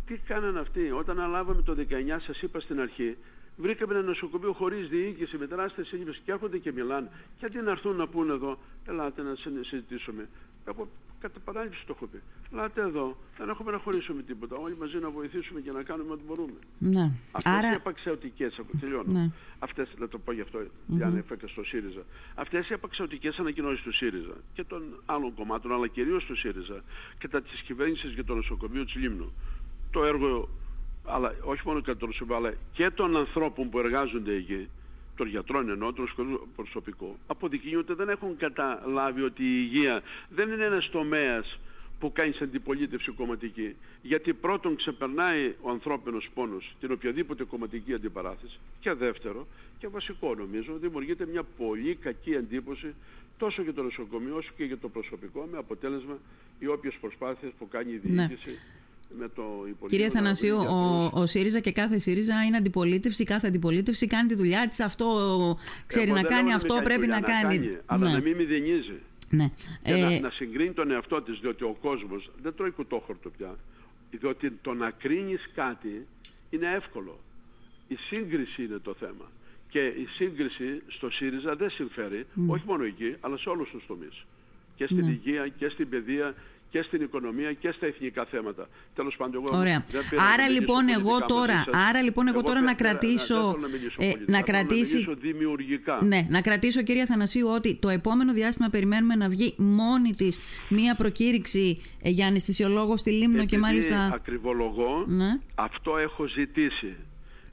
Τι 0.06 0.16
κάνανε 0.26 0.58
αυτοί; 0.60 0.90
Όταν 0.90 1.20
αλάβαμε 1.20 1.62
το 1.62 1.74
19 1.74 2.20
σας 2.20 2.42
είπα 2.42 2.60
στην 2.60 2.80
αρχή 2.80 3.16
βρήκαμε 3.56 3.94
ένα 3.94 4.02
νοσοκομείο 4.02 4.52
χωρίς 4.52 4.88
διοίκηση 4.88 5.36
με 5.38 5.46
τεράστιες 5.46 5.86
σύλληψεις 5.86 6.22
και 6.24 6.32
έρχονται 6.32 6.58
και 6.58 6.72
μιλάνε. 6.72 7.08
Και 7.38 7.46
αντί 7.46 7.58
να 7.58 7.70
έρθουν 7.70 7.96
να 7.96 8.06
πούνε 8.08 8.32
εδώ, 8.32 8.58
ελάτε 8.86 9.22
να 9.22 9.34
συ- 9.34 9.64
συζητήσουμε. 9.66 10.28
Εγώ 10.64 10.88
κατά 11.20 11.40
παράληψη 11.40 11.86
το 11.86 11.92
έχω 11.96 12.06
πει. 12.06 12.20
Ελάτε 12.52 12.80
εδώ, 12.80 13.16
δεν 13.38 13.48
έχουμε 13.48 13.70
να 13.72 13.78
χωρίσουμε 13.78 14.22
τίποτα. 14.22 14.56
Όλοι 14.56 14.76
μαζί 14.76 14.98
να 14.98 15.10
βοηθήσουμε 15.10 15.60
και 15.60 15.70
να 15.70 15.82
κάνουμε 15.82 16.12
ό,τι 16.12 16.22
μπορούμε. 16.26 16.58
Ναι. 16.78 17.10
Αυτές 17.32 17.52
οι 17.52 17.56
Άρα, 17.56 17.76
απαξιωτικές, 17.76 18.58
από 18.58 18.76
τελειώνω. 18.80 19.12
Ναι. 19.12 19.30
Αυτές, 19.58 19.88
να 19.98 20.08
το 20.08 20.18
πω 20.18 20.32
γι' 20.32 20.40
αυτό, 20.40 20.58
για 20.86 21.08
να 21.08 21.18
έφερε 21.18 21.46
στο 21.48 21.64
ΣΥΡΙΖΑ. 21.64 22.02
Αυτές 22.34 22.68
οι 22.68 22.74
απαξιωτικές 22.74 23.38
ανακοινώσεις 23.38 23.82
του 23.82 23.92
ΣΥΡΙΖΑ 23.92 24.34
και 24.52 24.64
των 24.64 24.82
άλλων 25.06 25.34
κομμάτων, 25.34 25.72
αλλά 25.72 25.86
κυρίως 25.86 26.24
του 26.24 26.36
ΣΥΡΙΖΑ, 26.36 26.82
κατά 27.18 27.42
της 27.42 27.60
κυβέρνησης 27.60 28.12
για 28.12 28.24
το 28.24 28.34
νοσοκομείο 28.34 28.84
της 28.84 28.94
Λίμνου. 28.94 29.32
Το 29.90 30.04
έργο, 30.04 30.48
αλλά 31.04 31.34
όχι 31.44 31.62
μόνο 31.64 31.80
κατά 31.80 31.98
το 31.98 32.06
νοσοκομείο, 32.06 32.36
αλλά 32.36 32.54
και 32.72 32.90
των 32.90 33.16
ανθρώπων 33.16 33.70
που 33.70 33.78
εργάζονται 33.78 34.34
εκεί, 34.34 34.68
των 35.20 35.28
γιατρών 35.28 35.70
εννοώ, 35.70 35.92
του 35.92 36.00
νοσοκομείου 36.00 36.48
προσωπικό, 36.56 37.18
αποδεικνύει 37.26 37.76
ότι 37.76 37.94
δεν 37.94 38.08
έχουν 38.08 38.36
καταλάβει 38.36 39.22
ότι 39.22 39.42
η 39.42 39.56
υγεία 39.64 40.02
δεν 40.28 40.50
είναι 40.50 40.64
ένας 40.64 40.90
τομέας 40.90 41.58
που 41.98 42.12
κάνει 42.12 42.32
σε 42.32 42.44
αντιπολίτευση 42.44 43.10
κομματική. 43.10 43.74
Γιατί 44.02 44.32
πρώτον 44.34 44.76
ξεπερνάει 44.76 45.54
ο 45.60 45.70
ανθρώπινος 45.70 46.28
πόνος 46.34 46.74
την 46.80 46.92
οποιαδήποτε 46.92 47.44
κομματική 47.44 47.92
αντιπαράθεση 47.94 48.58
και 48.80 48.92
δεύτερο 48.92 49.46
και 49.78 49.88
βασικό 49.88 50.34
νομίζω 50.34 50.76
δημιουργείται 50.76 51.26
μια 51.26 51.42
πολύ 51.56 51.94
κακή 51.94 52.32
εντύπωση 52.32 52.94
τόσο 53.38 53.62
για 53.62 53.74
το 53.74 53.82
νοσοκομείο 53.82 54.36
όσο 54.36 54.50
και 54.56 54.64
για 54.64 54.78
το 54.78 54.88
προσωπικό 54.88 55.48
με 55.50 55.58
αποτέλεσμα 55.58 56.18
οι 56.58 56.66
όποιες 56.66 56.94
προσπάθειες 57.00 57.52
που 57.58 57.68
κάνει 57.68 57.92
η 57.92 58.00
Ναι. 58.02 58.28
Διοίκηση 59.10 59.18
με 59.18 59.28
το 59.34 59.42
υπολείπο. 59.42 59.86
Κύριε 59.86 60.10
Θανασίου, 60.10 60.56
ο, 60.56 61.10
ο 61.20 61.26
ΣΥΡΙΖΑ 61.26 61.60
και 61.60 61.72
κάθε 61.72 61.98
ΣΥΡΙΖΑ 61.98 62.42
είναι 62.46 62.56
αντιπολίτευση. 62.56 63.24
Κάθε 63.24 63.46
αντιπολίτευση 63.46 64.06
κάνει 64.06 64.28
τη 64.28 64.34
δουλειά 64.34 64.68
της. 64.68 64.80
Αυτό 64.80 65.58
ξέρει 65.86 66.10
να 66.10 66.22
κάνει, 66.22 66.52
αυτό 66.52 66.80
πρέπει 66.84 67.06
να 67.06 67.20
κάνει. 67.20 67.76
αλλά 67.86 68.06
ναι. 68.06 68.12
να 68.12 68.20
μην 68.20 68.36
μηδενίζει. 68.36 68.98
ναι. 69.30 69.50
Και 69.82 69.92
Ε, 69.92 70.00
να, 70.04 70.20
να 70.20 70.30
συγκρίνει 70.30 70.72
τον 70.72 70.90
εαυτό 70.90 71.22
της, 71.22 71.38
διότι 71.40 71.64
ο 71.64 71.76
κόσμος 71.80 72.30
δεν 72.42 72.54
τρώει 72.56 72.70
κουτόχορτο 72.70 73.30
πια. 73.36 73.56
Διότι 74.10 74.50
το 74.62 74.72
να 74.74 74.90
κρίνεις 74.90 75.50
κάτι 75.54 76.06
είναι 76.50 76.66
εύκολο. 76.76 77.18
Η 77.88 77.94
σύγκριση 78.08 78.62
είναι 78.64 78.78
το 78.82 78.94
θέμα. 79.00 79.30
Και 79.68 79.80
η 79.86 80.06
σύγκριση 80.16 80.82
στο 80.88 81.10
ΣΥΡΙΖΑ 81.10 81.56
δεν 81.56 81.70
συμφέρει, 81.70 82.26
όχι 82.46 82.62
μόνο 82.66 82.84
εκεί, 82.84 83.14
αλλά 83.20 83.36
σε 83.36 83.48
όλους 83.48 83.70
τους 83.70 83.86
τομείς. 83.86 84.24
Και 84.76 84.84
στην 84.84 85.04
Ναι. 85.04 85.10
υγεία 85.10 85.48
και 85.48 85.68
στην 85.68 85.88
παιδεία 85.88 86.34
και 86.70 86.82
στην 86.82 87.02
οικονομία 87.02 87.52
και 87.52 87.70
στα 87.76 87.86
εθνικά 87.86 88.24
θέματα. 88.24 88.68
Τέλος 88.94 89.16
πάντων, 89.16 89.42
εγώ 89.46 89.58
Ωραία. 89.58 89.84
δεν 89.90 90.02
πήρα 90.10 90.22
Άρα 90.22 90.36
να 90.36 90.42
μιλήσω 90.42 90.60
λοιπόν 90.60 90.88
εγώ 90.88 91.00
πολιτικά 91.08 91.26
τώρα, 91.26 91.52
μαζί 91.52 91.64
σας. 91.72 91.88
άρα 91.88 92.02
λοιπόν 92.02 92.28
εγώ, 92.28 92.38
Εγώ 92.38 92.46
τώρα 92.48 92.56
θε- 92.58 92.64
να 92.64 92.70
ε, 92.70 92.74
κρατήσω, 92.74 93.34
δεν 93.34 93.44
θέλω 93.52 93.58
να, 93.60 93.68
μιλήσω 93.68 93.96
ε, 93.98 94.04
πολιτικά, 94.06 94.32
να 94.32 94.38
θέλω 94.44 94.58
κρατήσει, 94.58 94.92
Να 94.92 94.98
μιλήσω 95.00 95.14
δημιουργικά. 95.20 95.98
ναι, 96.02 96.26
να 96.30 96.40
κρατήσω 96.40 96.82
κυρία 96.82 97.06
Θανασίου 97.06 97.48
ότι 97.48 97.74
το 97.74 97.88
επόμενο 97.88 98.32
διάστημα 98.32 98.68
περιμένουμε 98.68 99.14
να 99.14 99.28
βγει 99.28 99.54
μόνη 99.58 100.10
της 100.14 100.38
μία 100.68 100.94
προκήρυξη 100.94 101.76
ε, 102.02 102.10
για 102.10 102.26
αναισθησιολόγο 102.26 102.96
στη 102.96 103.10
Λίμνο 103.10 103.36
και 103.38 103.42
Επειδή 103.44 103.60
μάλιστα... 103.60 104.10
ακριβολογώ, 104.14 105.04
Ναι. 105.06 105.38
αυτό 105.54 105.96
έχω 105.96 106.26
ζητήσει. 106.26 106.94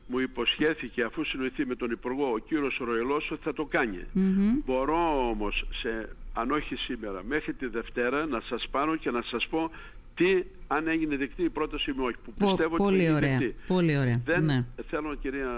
Μου 0.09 0.19
υποσχέθηκε 0.19 1.03
αφού 1.03 1.23
συνοηθεί 1.23 1.65
με 1.65 1.75
τον 1.75 1.91
Υπουργό 1.91 2.31
ο 2.31 2.37
κύριος 2.37 2.77
Ροελός 2.85 3.31
ότι 3.31 3.41
θα 3.43 3.53
το 3.53 3.65
κάνει. 3.65 3.99
Μμμ. 4.13 4.53
Μπορώ 4.65 5.29
όμως, 5.29 5.65
σε, 5.81 6.09
αν 6.39 6.51
όχι 6.51 6.75
σήμερα, 6.75 7.23
μέχρι 7.27 7.53
τη 7.53 7.67
Δευτέρα 7.67 8.25
να 8.25 8.41
σας 8.41 8.67
πάρω 8.71 8.95
και 8.95 9.11
να 9.11 9.21
σας 9.21 9.47
πω 9.47 9.71
τι 10.15 10.43
αν 10.67 10.87
έγινε 10.87 11.15
δεκτή 11.17 11.43
η 11.43 11.49
πρόταση 11.49 11.91
μου 11.91 12.03
όχι. 12.05 12.15
Που 12.25 12.33
Πο- 12.39 12.45
πιστεύω 12.47 12.73
ότι 12.73 12.83
πολύ 12.83 12.99
έγινε 12.99 13.15
ωραία, 13.15 13.37
δεκτή. 13.37 13.55
πολύ 13.67 13.97
ωραία, 13.97 14.21
Δεν 14.25 14.43
ναι. 14.45 14.65
θέλω 14.89 15.15
κυρία 15.15 15.49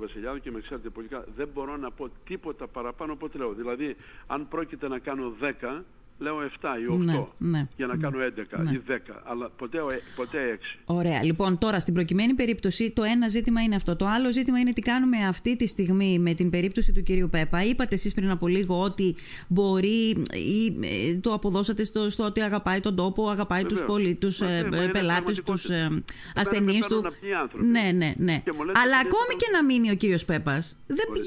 Βασιλιάδου 0.00 0.38
και 0.40 0.50
με 0.50 0.60
ξέρετε 0.60 0.88
πολύ 0.88 1.06
καλά, 1.08 1.24
δεν 1.36 1.48
μπορώ 1.54 1.76
να 1.76 1.90
πω 1.90 2.08
τίποτα 2.24 2.66
παραπάνω 2.66 3.12
από 3.12 3.26
ό,τι 3.26 3.38
λέω. 3.38 3.52
Δηλαδή, 3.52 3.96
αν 4.26 4.48
πρόκειται 4.48 4.88
να 4.88 4.98
κάνω 4.98 5.32
10, 5.40 5.84
λέω 6.18 6.36
7 6.60 6.66
ή 6.80 6.94
8 6.94 6.98
Ναι, 6.98 7.24
ναι, 7.38 7.66
για 7.76 7.86
να 7.86 7.96
κάνω 7.96 8.18
11 8.18 8.58
ναι. 8.64 8.70
ή 8.70 8.82
10, 8.88 8.92
αλλά 9.24 9.48
ποτέ, 9.56 9.78
ποτέ 10.16 10.58
6. 10.76 10.78
Ωραία. 10.84 11.24
Λοιπόν, 11.24 11.58
τώρα 11.58 11.80
στην 11.80 11.94
προκειμένη 11.94 12.34
περίπτωση 12.34 12.90
το 12.90 13.02
ένα 13.02 13.28
ζήτημα 13.28 13.60
είναι 13.60 13.74
αυτό. 13.74 13.96
Το 13.96 14.06
άλλο 14.06 14.32
ζήτημα 14.32 14.58
είναι 14.58 14.72
τι 14.72 14.80
κάνουμε 14.80 15.16
αυτή 15.28 15.56
τη 15.56 15.66
στιγμή 15.66 16.18
με 16.18 16.34
την 16.34 16.50
περίπτωση 16.50 16.92
του 16.92 17.02
κυρίου 17.02 17.28
Πέπα. 17.30 17.64
Είπατε 17.64 17.94
εσείς 17.94 18.14
πριν 18.14 18.30
από 18.30 18.46
λίγο 18.48 18.80
ότι 18.80 19.16
μπορεί 19.48 20.08
ή 20.32 20.66
ε, 21.10 21.16
το 21.20 21.32
αποδώσατε 21.32 21.84
στο, 21.84 22.10
στο 22.10 22.24
ότι 22.24 22.40
αγαπάει 22.40 22.80
τον 22.80 22.94
τόπο, 22.96 23.28
αγαπάει 23.30 23.62
τους 23.64 23.78
Βεβαίως. 23.78 23.90
πολίτε, 23.96 24.26
Μα 24.40 24.46
ναι, 24.46 24.62
μα 24.76 24.76
είναι 24.82 24.88
πελάτες, 24.92 25.36
τους 25.36 25.44
πραγματικότητα. 25.44 25.74
ε, 25.74 25.78
Εμένα 25.84 26.02
ασθενείς 26.34 26.74
με 26.78 26.80
του. 26.80 26.88
παίρνουν 26.88 27.06
αυτοί 27.06 27.26
οι 27.28 27.34
άνθρωποι. 27.34 27.66
Ναι, 27.66 27.90
ναι, 27.94 28.12
ναι. 28.16 28.40
Και 28.44 28.52
μου 28.56 28.64
λένε 28.64 28.78
Αλλά 28.82 28.96
ότι 28.98 29.06
δεν 29.08 29.12
ακόμη 29.12 29.32
θα- 29.32 29.36
και 29.40 29.46
να 29.56 29.64
μείνει 29.64 29.90
ο 29.90 29.94
κύριος 29.94 30.24
Πέπας, 30.24 30.78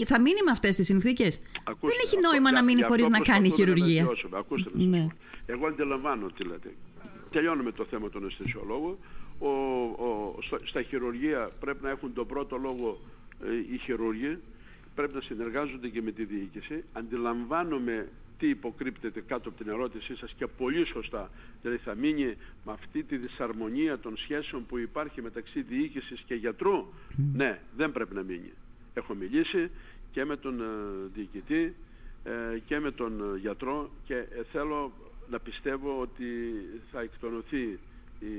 θα 0.06 0.20
μείνει 0.22 0.42
με 0.46 0.52
αυτές 0.52 0.76
τις 0.76 0.86
συνθήκες. 0.86 1.40
Ακούστε, 1.72 1.88
Δεν 1.88 1.98
έχει 2.06 2.16
αυτό- 2.16 2.28
νόημα 2.30 2.50
για- 2.50 2.60
να 2.60 2.64
μείνει 2.68 2.78
γι' 2.78 2.84
αυτό 2.84 2.94
χωρί 2.94 3.02
να 3.02 3.20
κάνει 3.20 3.48
προσπαθούμε 3.48 3.48
να 3.48 3.56
χειρουργία. 3.60 4.04
βελτιώσουμε. 4.06 4.38
Ακούστε 4.42 4.70
να 4.74 4.76
σας 4.80 4.81
Ναι. 4.86 5.00
πω. 5.00 5.12
Εγώ 5.46 5.68
αντιλαμβάνω 5.68 6.28
τι 6.28 6.44
λέτε. 6.44 6.74
Τελειώνουμε 7.32 7.72
το 7.72 7.86
θέμα 7.86 8.10
των 8.10 8.26
αισθησιολόγων. 8.26 8.98
Ο, 9.40 9.48
ο, 9.48 10.36
στα, 10.42 10.58
στα 10.64 10.82
χειρουργεία 10.82 11.50
πρέπει 11.60 11.84
να 11.84 11.90
έχουν 11.90 12.14
τον 12.14 12.28
πρώτο 12.28 12.58
λόγο 12.58 13.00
ε, 13.44 13.74
οι 13.74 13.78
χειρούργοι. 13.78 14.38
Πρέπει 14.96 15.14
να 15.14 15.22
συνεργάζονται 15.22 15.88
και 15.88 16.02
με 16.02 16.12
τη 16.12 16.26
διοίκηση. 16.26 16.84
Αντιλαμβάνομαι 16.94 18.08
τι 18.42 18.50
υποκρύπτεται 18.50 19.22
κάτω 19.22 19.50
από 19.50 19.58
την 19.58 19.68
ερώτησή 19.68 20.16
σας 20.16 20.34
και 20.38 20.48
πολύ 20.48 20.86
σωστά. 20.86 21.30
Δηλαδή 21.62 21.82
θα 21.84 21.96
μείνει 21.96 22.36
με 22.66 22.72
αυτή 22.72 23.04
τη 23.04 23.18
δυσαρμονία 23.18 24.00
των 24.00 24.18
σχέσεων 24.18 24.66
που 24.66 24.78
υπάρχει 24.78 25.22
μεταξύ 25.22 25.62
διοίκησης 25.62 26.22
και 26.26 26.36
γιατρού. 26.36 26.86
Ναι, 27.34 27.60
δεν 27.76 27.92
πρέπει 27.92 28.16
να 28.16 28.22
μείνει. 28.22 28.52
Έχω 28.94 29.14
μιλήσει 29.14 29.70
και 30.12 30.26
με 30.26 30.38
τον 30.38 30.62
ε, 30.62 30.66
διοικητή 31.14 31.64
ε, 31.64 31.74
και 32.66 32.80
με 32.80 32.92
τον 32.92 33.34
ε, 33.36 33.40
γιατρό 33.40 33.90
και 34.06 34.16
ε, 34.16 34.26
θέλω 34.52 34.92
να 35.30 35.40
πιστεύω 35.40 36.02
ότι 36.02 36.26
θα 36.92 37.02
εκτονωθεί 37.02 37.80
η, 38.20 38.32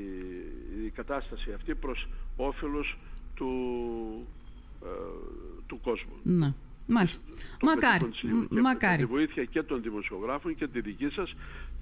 η 0.86 0.90
κατάσταση 0.94 1.52
αυτή 1.52 1.74
προς 1.74 2.08
όφελος 2.36 2.98
του, 3.34 3.50
ε, 4.84 4.86
του 5.66 5.80
κόσμου. 5.80 6.12
Ναι. 6.22 6.52
Μάλιστα. 6.86 7.24
των 7.58 7.68
Μακάρι. 7.68 7.92
παιδιών 7.92 8.10
της 8.10 8.22
Λίμνου. 8.22 8.48
Και 8.48 8.54
Με 8.54 8.60
Μακάρι. 8.60 8.96
τη 9.02 9.04
βοήθεια 9.06 9.44
και 9.44 9.62
των 9.62 9.82
δημοσιογράφων 9.82 10.54
και 10.54 10.66
τη 10.68 10.80
δική 10.80 11.08
σας 11.08 11.34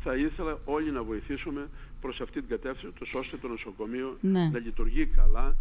θα 0.03 0.17
ήθελα 0.17 0.59
όλοι 0.65 0.91
να 0.91 1.03
βοηθήσουμε 1.03 1.69
προς 2.01 2.21
αυτή 2.21 2.41
την 2.41 2.49
κατεύθυνση 2.49 2.95
τόσο 2.99 3.19
ώστε 3.19 3.37
το 3.37 3.49
νοσοκομείο 3.49 4.17
Ναι. 4.21 4.49
να 4.53 4.59
λειτουργεί 4.59 5.07
καλά, 5.07 5.57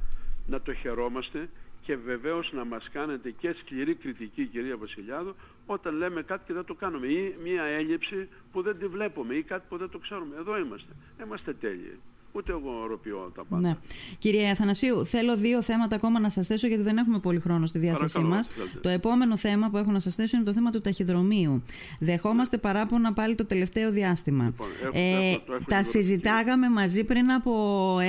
να 0.47 0.61
το 0.61 0.73
χαιρόμαστε 0.73 1.49
και 1.81 1.95
βεβαίως 1.95 2.51
να 2.53 2.65
μας 2.65 2.89
κάνετε 2.91 3.31
και 3.31 3.55
σκληρή 3.59 3.95
κριτική 3.95 4.45
κυρία 4.45 4.77
Βασιλιάδου 4.77 5.35
όταν 5.65 5.95
λέμε 5.95 6.21
κάτι 6.21 6.43
και 6.45 6.53
δεν 6.53 6.65
το 6.65 6.73
κάνουμε 6.73 7.07
ή 7.07 7.35
μια 7.43 7.63
έλλειψη 7.63 8.27
που 8.51 8.61
δεν 8.61 8.77
τη 8.79 8.87
βλέπουμε 8.87 9.33
ή 9.33 9.43
κάτι 9.43 9.65
που 9.69 9.77
δεν 9.77 9.89
το 9.89 9.97
ξέρουμε. 9.97 10.35
Εδώ 10.35 10.57
είμαστε. 10.57 10.91
Είμαστε 11.23 11.53
τέλειοι. 11.53 11.99
Ούτε 12.39 12.51
εγώ 12.51 12.81
οροποιώ 12.83 13.31
τα 13.35 13.43
πάντα. 13.49 13.67
Ναι. 13.67 13.75
Κύριε 14.17 14.49
Αθανασίου, 14.49 15.05
θέλω 15.05 15.37
δύο 15.37 15.61
θέματα 15.61 15.95
ακόμα 15.95 16.19
να 16.19 16.29
σας 16.29 16.47
θέσω, 16.47 16.67
γιατί 16.67 16.83
δεν 16.83 16.97
έχουμε 16.97 17.19
πολύ 17.19 17.39
χρόνο 17.39 17.65
στη 17.65 17.79
διάθεσή 17.79 18.13
Παρακαλώ, 18.13 18.35
μας. 18.35 18.47
τι 18.47 18.53
θέλετε. 18.53 18.79
Το 18.81 18.89
επόμενο 18.89 19.37
θέμα 19.37 19.69
που 19.69 19.77
έχω 19.77 19.91
να 19.91 19.99
σας 19.99 20.15
θέσω 20.15 20.35
είναι 20.37 20.45
το 20.45 20.53
θέμα 20.53 20.69
του 20.69 20.79
ταχυδρομείου. 20.79 21.63
Δεχόμαστε 21.99 22.57
παράπονα 22.57 23.13
πάλι 23.13 23.35
το 23.35 23.45
τελευταίο 23.45 23.91
διάστημα. 23.91 24.43
Λοιπόν, 24.45 24.67
έχω- 24.83 24.91
ε, 24.93 25.09
έχω- 25.29 25.41
το 25.45 25.53
έχω 25.53 25.63
τα 25.67 25.75
ενημερωθεί. 25.75 25.89
συζητάγαμε 25.89 26.69
μαζί 26.69 27.03
πριν 27.03 27.31
από 27.31 27.51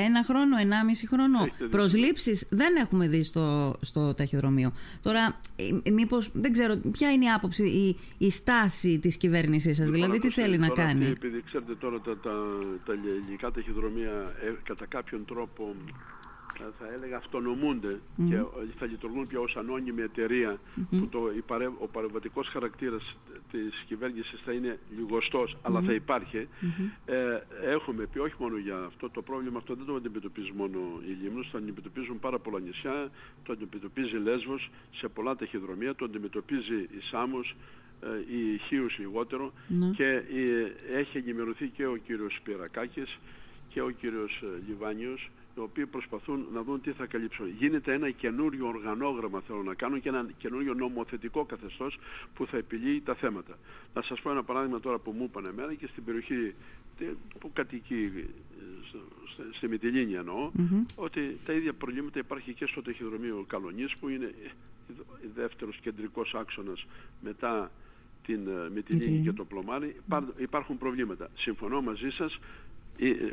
ένα 0.07 0.25
χρόνο, 0.25 0.57
ενάμιση 0.61 1.07
χρόνο. 1.07 1.39
Έχετε 1.39 1.55
δίκιο. 1.65 1.69
Προσλήψεις 1.79 2.47
δεν 2.51 2.77
έχουμε 2.77 3.09
δει 3.09 3.23
στο, 3.23 3.75
στο 3.81 4.15
ταχυδρομείο. 4.15 4.73
Τώρα, 5.03 5.41
ε, 5.85 5.91
μήπως 5.91 6.31
δεν 6.33 6.53
ξέρω, 6.53 6.77
ποια 6.93 7.13
είναι 7.13 7.25
η 7.25 7.29
άποψη, 7.29 7.63
η, 7.65 7.97
η 8.19 8.31
στάση 8.31 8.99
της 8.99 9.17
κυβέρνησής 9.17 9.77
σας, 9.77 9.91
δηλαδή 9.91 10.19
τι 10.19 10.27
ακούστε, 10.27 10.43
θέλει 10.43 10.59
να 10.59 10.69
τώρα 10.69 10.83
κάνει; 10.83 11.05
αυτή, 11.05 11.27
επειδή 11.27 11.43
ξέρετε 11.47 11.75
τώρα 11.75 12.01
τα, 12.01 12.17
τα, 12.23 12.31
τα 12.87 12.93
ελληνικά 12.93 13.51
ταχυδρομεία 13.51 14.13
ε, 14.21 14.55
κατά 14.63 14.87
κάποιον 14.87 15.25
τρόπο 15.25 15.75
ε, 16.61 16.63
θα 16.79 16.93
έλεγα 16.95 17.17
αυτονομούνται 17.17 18.01
και 18.29 18.35
ε, 18.35 18.45
θα 18.79 18.87
λειτουργούν 18.87 19.27
πια 19.27 19.41
ως 19.41 19.57
ανώνυμη 19.57 20.03
εταιρεία 20.03 20.59
που 20.91 21.07
το, 21.11 21.31
η 21.37 21.41
παρε- 21.41 21.73
ο 21.79 21.87
παρεμβατικός 21.87 22.49
χαρακτήρας 22.49 23.17
της 23.51 23.85
κυβέρνησης 23.87 24.41
θα 24.45 24.53
είναι 24.53 24.79
λιγοστός 24.97 25.57
αλλά 25.63 25.81
θα 25.81 25.93
υπάρχει. 25.93 26.49
Ε, 27.07 27.39
έχουμε 27.65 28.07
πει 28.07 28.19
όχι 28.19 28.35
μόνο 28.39 28.57
για 28.57 28.77
αυτό 28.87 29.11
το 29.11 29.23
πρόβλημα 29.23 29.59
αυτό 29.59 29.75
δεν 29.75 29.87
το 29.87 29.95
αντιμετωπίζει 29.95 30.53
μόνο 30.57 30.79
η 31.09 31.17
Λίμνος 31.23 31.49
το 31.51 31.59
αντιμετωπίζουν 31.59 32.19
πάρα 32.19 32.39
πολλά 32.39 32.61
νησιά 32.61 33.11
το 33.45 33.53
αντιμετωπίζει 33.53 34.17
η 34.17 34.21
Λέσβος 34.21 34.71
σε 34.95 35.09
πολλά 35.09 35.37
ταχυδρομεία 35.37 35.95
το 35.95 36.05
αντιμετωπίζει 36.05 36.75
η 36.75 37.01
Σάμος 37.11 37.57
ε, 38.03 38.35
η 38.37 38.59
Χίους 38.59 38.99
λιγότερο 38.99 39.53
Ναι. 39.69 39.91
και 39.91 40.05
ε, 40.07 40.99
έχει 40.99 41.19
ενημερωθεί 41.19 41.69
και 41.69 41.87
ο 41.87 41.97
κύριος 41.97 42.35
Σπυρακάκης 42.35 43.19
και 43.73 43.81
ο 43.83 43.91
κύριος 43.91 44.43
ε, 44.43 44.47
Λιβάνιος 44.69 45.31
οι 45.57 45.61
οποίοι 45.61 45.87
προσπαθούν 45.87 46.47
να 46.53 46.63
δουν 46.63 46.81
τι 46.81 46.91
θα 46.93 47.07
καλύψουν. 47.07 47.47
Γίνεται 47.59 47.93
ένα 47.93 48.11
καινούριο 48.11 48.67
οργανόγραμμα 48.67 49.41
θέλω 49.41 49.63
να 49.63 49.75
κάνω 49.75 49.99
και 49.99 50.09
ένα 50.09 50.27
καινούριο 50.39 50.75
νομοθετικό 50.75 51.45
καθεστώς 51.45 51.99
που 52.35 52.47
θα 52.47 52.57
επιλύει 52.57 53.01
τα 53.01 53.15
θέματα. 53.15 53.59
Να 53.95 54.03
σας 54.03 54.21
πω 54.21 54.31
ένα 54.31 54.43
παράδειγμα 54.43 54.81
τώρα 54.81 54.99
που 54.99 55.11
μου 55.11 55.25
είπαν 55.25 55.45
εμένα 55.45 55.75
και 55.75 55.87
στην 55.87 56.05
περιοχή 56.05 56.55
τε- 56.99 57.15
που 57.39 57.51
κατοικεί 57.53 58.13
ε, 58.17 58.25
στο- 58.89 58.99
στη- 59.33 59.57
στη 59.57 59.69
Μυτιλίνη 59.69 60.13
εννοώ, 60.15 60.51
ότι 60.97 61.37
τα 61.47 61.53
ίδια 61.53 61.73
προβλήματα 61.73 62.19
υπάρχει 62.19 62.53
και 62.53 62.67
στο 62.67 62.83
ταχυδρομείο 62.83 63.45
Καλονής 63.49 63.97
που 63.97 64.09
είναι 64.09 64.35
ε, 64.45 64.51
δεύτερος 65.35 65.77
κεντρικός 65.77 66.35
άξονας 66.35 66.87
μετά 67.23 67.71
την 68.27 68.37
ε, 68.49 68.51
Μυτιλίνη 68.51 68.75
Μυτιλίνη. 68.75 69.23
και 69.25 69.33
το 69.33 69.45
Πλωμάρι. 69.45 69.97
Υπά- 70.07 70.35
Υπάρχουν 70.41 70.79
προβλήματα. 70.79 71.31
Συμφωνώ 71.35 71.81
μαζί 71.83 72.11
σας, 72.11 72.35
ε, 72.35 72.39
ε, 72.39 72.45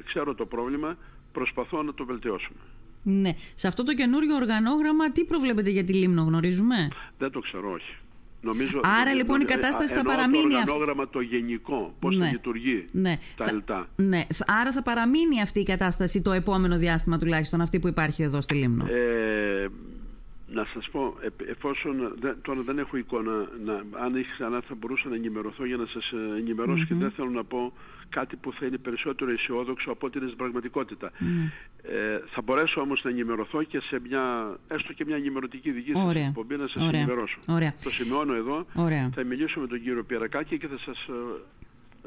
ξέρω 0.05 0.35
το 0.35 0.45
πρόβλημα, 0.45 0.97
προσπαθώ 1.31 1.83
να 1.83 1.93
το 1.93 2.05
βελτιώσουμε. 2.05 2.57
Ναι. 3.03 3.31
Σε 3.55 3.67
αυτό 3.67 3.83
το 3.83 3.93
καινούριο 3.93 4.35
οργανόγραμμα, 4.35 5.11
τι 5.11 5.25
προβλέπετε 5.25 5.69
για 5.69 5.83
τη 5.83 5.93
Λίμνο, 5.93 6.23
γνωρίζουμε; 6.23 6.87
Δεν 7.17 7.31
το 7.31 7.39
ξέρω, 7.39 7.71
όχι. 7.71 7.95
Νομίζω, 8.41 8.79
Άρα, 8.83 9.09
ε, 9.09 9.13
λοιπόν, 9.13 9.39
η 9.39 9.45
ε, 9.47 9.53
κατάσταση 9.53 9.93
θα 9.93 9.99
εννοώ 9.99 10.13
παραμείνει 10.15 10.51
Το 10.51 10.57
αυτή. 10.57 10.69
οργανόγραμμα 10.69 11.09
το 11.09 11.19
γενικό, 11.21 11.93
πώς 11.99 12.17
Ναι. 12.17 12.25
θα 12.25 12.31
λειτουργεί 12.31 12.85
Ναι. 12.91 13.17
τα 13.37 13.45
Θα- 13.45 13.51
ΕΛΤΑ. 13.51 13.87
Ναι. 13.95 14.25
Θα- 14.33 14.45
Άρα 14.61 14.71
θα 14.71 14.83
παραμείνει 14.83 15.41
αυτή 15.41 15.59
η 15.59 15.63
κατάσταση 15.63 16.21
το 16.21 16.31
επόμενο 16.31 16.77
διάστημα 16.77 17.17
τουλάχιστον, 17.17 17.61
αυτή 17.61 17.79
που 17.79 17.87
υπάρχει 17.87 18.23
εδώ 18.23 18.41
στη 18.41 18.55
Λίμνο. 18.55 18.85
Ε, 18.85 19.67
να 20.47 20.65
σας 20.73 20.89
πω, 20.89 21.17
ε, 21.21 21.51
εφόσον 21.51 22.15
δεν, 22.19 22.37
τώρα 22.41 22.61
δεν 22.61 22.79
έχω 22.79 22.97
εικόνα, 22.97 23.31
να, 23.65 23.83
αν 24.03 24.15
είχε 24.15 24.31
ξανά 24.31 24.61
θα 24.61 24.75
μπορούσα 24.75 25.09
να 25.09 25.15
ενημερωθώ 25.15 25.65
για 25.65 25.77
να 25.77 25.85
σας 25.85 26.11
ε, 26.11 26.37
ενημερωσω 26.37 26.85
και 26.85 26.93
δεν 26.93 27.11
θέλω 27.11 27.29
να 27.29 27.43
πω 27.43 27.73
κάτι 28.09 28.35
που 28.35 28.53
θα 28.53 28.65
είναι 28.65 28.77
περισσότερο 28.77 29.31
αισιόδοξο 29.31 29.91
από 29.91 30.05
ό,τι 30.05 30.17
είναι 30.17 30.27
στην 30.27 30.37
πραγματικότητα. 30.37 31.11
Ε, 31.81 32.19
θα 32.27 32.41
μπορέσω 32.41 32.81
όμως 32.81 33.03
να 33.03 33.09
ενημερωθώ 33.09 33.63
και 33.63 33.79
σε 33.79 33.99
μια, 33.99 34.55
έστω 34.67 34.93
και 34.93 35.05
μια 35.05 35.15
ενημερωτική 35.15 35.71
δική 35.71 35.91
σας 35.91 36.03
Ωραία. 36.03 36.25
εκπομπή 36.25 36.55
να 36.57 36.67
σας 36.67 36.83
Ωραία. 36.83 36.99
ενημερώσω. 36.99 37.37
Ωραία. 37.47 37.73
Το 37.83 37.89
σημειώνω 37.89 38.33
εδώ, 38.33 38.65
Ωραία. 38.73 39.09
θα 39.15 39.23
μιλήσω 39.23 39.59
με 39.59 39.67
τον 39.67 39.81
κύριο 39.81 40.03
Πιερακάκη 40.03 40.57
και 40.57 40.67
θα 40.67 40.77
σας, 40.77 41.07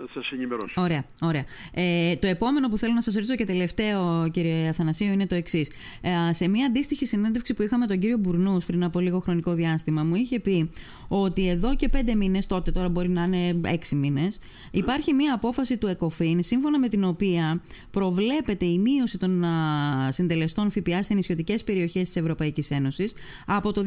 ε, 0.00 0.06
θα 0.12 0.22
σας 0.22 0.30
ενημερώσω. 0.32 0.82
Ωραία, 0.82 1.04
ωραία. 1.20 1.44
Ε, 1.72 2.16
το 2.16 2.26
επόμενο 2.26 2.68
που 2.68 2.78
θέλω 2.78 2.92
να 2.92 3.02
σας 3.02 3.14
ρωτήσω 3.14 3.34
και 3.34 3.44
τελευταίο, 3.44 4.28
κύριε 4.32 4.68
Αθανασίου, 4.68 5.12
είναι 5.12 5.26
το 5.26 5.34
εξής. 5.34 5.68
Ε, 6.00 6.32
σε 6.32 6.48
μια 6.48 6.66
αντίστοιχη 6.66 7.06
συνέντευξη 7.06 7.54
που 7.54 7.62
είχαμε 7.62 7.86
τον 7.86 7.98
κύριο 7.98 8.16
Μπουρνούς 8.16 8.64
πριν 8.64 8.84
από 8.84 9.00
λίγο 9.00 9.20
χρονικό 9.20 9.52
διάστημα, 9.52 10.04
μου 10.04 10.14
είχε 10.14 10.40
πει 10.40 10.70
ότι 11.08 11.48
εδώ 11.48 11.76
και 11.76 11.88
πέντε 11.88 12.14
μήνες, 12.14 12.46
τότε 12.46 12.70
τώρα 12.70 12.88
μπορεί 12.88 13.08
να 13.08 13.22
είναι 13.22 13.60
έξι 13.64 13.94
μήνες, 13.94 14.38
υπάρχει 14.70 15.12
μια 15.12 15.34
απόφαση 15.34 15.76
του 15.76 15.86
ΕΚΟΦΗΝ, 15.86 16.42
σύμφωνα 16.42 16.78
με 16.78 16.88
την 16.88 17.04
οποία 17.04 17.62
προβλέπεται 17.90 18.64
η 18.64 18.78
μείωση 18.78 19.18
των 19.18 19.44
α, 19.44 20.12
συντελεστών 20.12 20.70
ΦΠΑ 20.70 21.02
σε 21.02 21.14
νησιωτικές 21.14 21.64
περιοχές 21.64 22.02
της 22.02 22.16
Ευρωπαϊκής 22.16 22.70
Ένωσης 22.70 23.14
από 23.46 23.72
το 23.72 23.84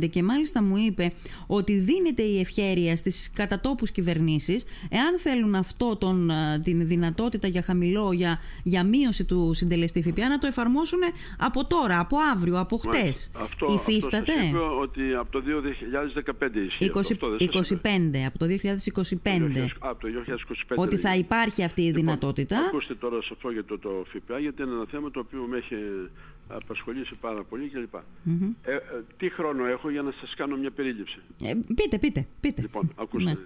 2025. 0.00 0.08
Και 0.10 0.22
μάλιστα 0.22 0.62
μου 0.62 0.76
είπε 0.76 1.12
ότι 1.46 1.72
δίνεται 1.72 2.22
η 2.22 2.40
ευχέρεια 2.40 2.96
στις 2.96 3.30
κατατόπους 3.30 3.90
κυβερνήσεις, 3.90 4.64
εάν 4.88 5.03
εάν 5.04 5.18
θέλουν 5.18 5.54
αυτό 5.54 5.96
τον, 5.96 6.30
την 6.62 6.86
δυνατότητα 6.86 7.48
για 7.48 7.62
χαμηλό, 7.62 8.12
για, 8.12 8.38
για 8.62 8.84
μείωση 8.84 9.24
του 9.24 9.50
συντελεστή 9.54 10.02
ΦΠΑ, 10.02 10.28
να 10.28 10.38
το 10.38 10.46
εφαρμόσουν 10.46 11.00
από 11.38 11.66
τώρα, 11.66 11.98
από 11.98 12.16
αύριο, 12.32 12.58
από 12.58 12.76
χτες. 12.76 13.30
Αυτό, 13.34 13.66
Υφίσταται; 13.74 14.32
Αυτό 14.32 14.78
ότι 14.78 15.14
από 15.14 15.32
το 15.32 15.42
2015 16.40 16.56
ισχύει. 16.66 16.90
20, 16.94 17.00
αυτό, 17.00 17.36
25, 17.38 18.16
από 18.26 18.38
το 18.38 18.46
2025. 18.46 19.66
από 19.78 19.98
το 19.98 20.06
2025. 20.06 20.76
Ότι 20.76 20.96
θα 20.96 21.16
υπάρχει 21.16 21.64
αυτή 21.64 21.82
η 21.82 21.84
λοιπόν, 21.84 22.00
δυνατότητα. 22.00 22.58
Ακούστε 22.58 22.94
τώρα 22.94 23.22
σε 23.22 23.30
αυτό 23.32 23.50
για 23.50 23.64
το, 23.64 23.78
το 23.78 24.04
ΦΠΑ, 24.06 24.38
γιατί 24.38 24.62
είναι 24.62 24.72
ένα 24.72 24.86
θέμα 24.90 25.10
το 25.10 25.20
οποίο 25.20 25.46
με 25.50 25.56
έχει 25.56 25.76
απασχολήσει 26.48 27.12
πάρα 27.20 27.42
πολύ 27.42 27.68
κλπ. 27.68 27.94
Mm-hmm. 27.94 28.52
Ε, 28.62 28.74
ε, 28.74 28.80
τι 29.16 29.30
χρόνο 29.30 29.66
έχω 29.66 29.90
για 29.90 30.02
να 30.02 30.12
σας 30.20 30.34
κάνω 30.34 30.56
μια 30.56 30.70
περίληψη; 30.70 31.18
Ε, 31.42 31.52
πείτε, 31.74 31.98
πείτε, 31.98 32.26
πείτε. 32.40 32.62
Λοιπόν, 32.62 32.92
ακούστε. 32.96 33.30
Ναι. 33.30 33.36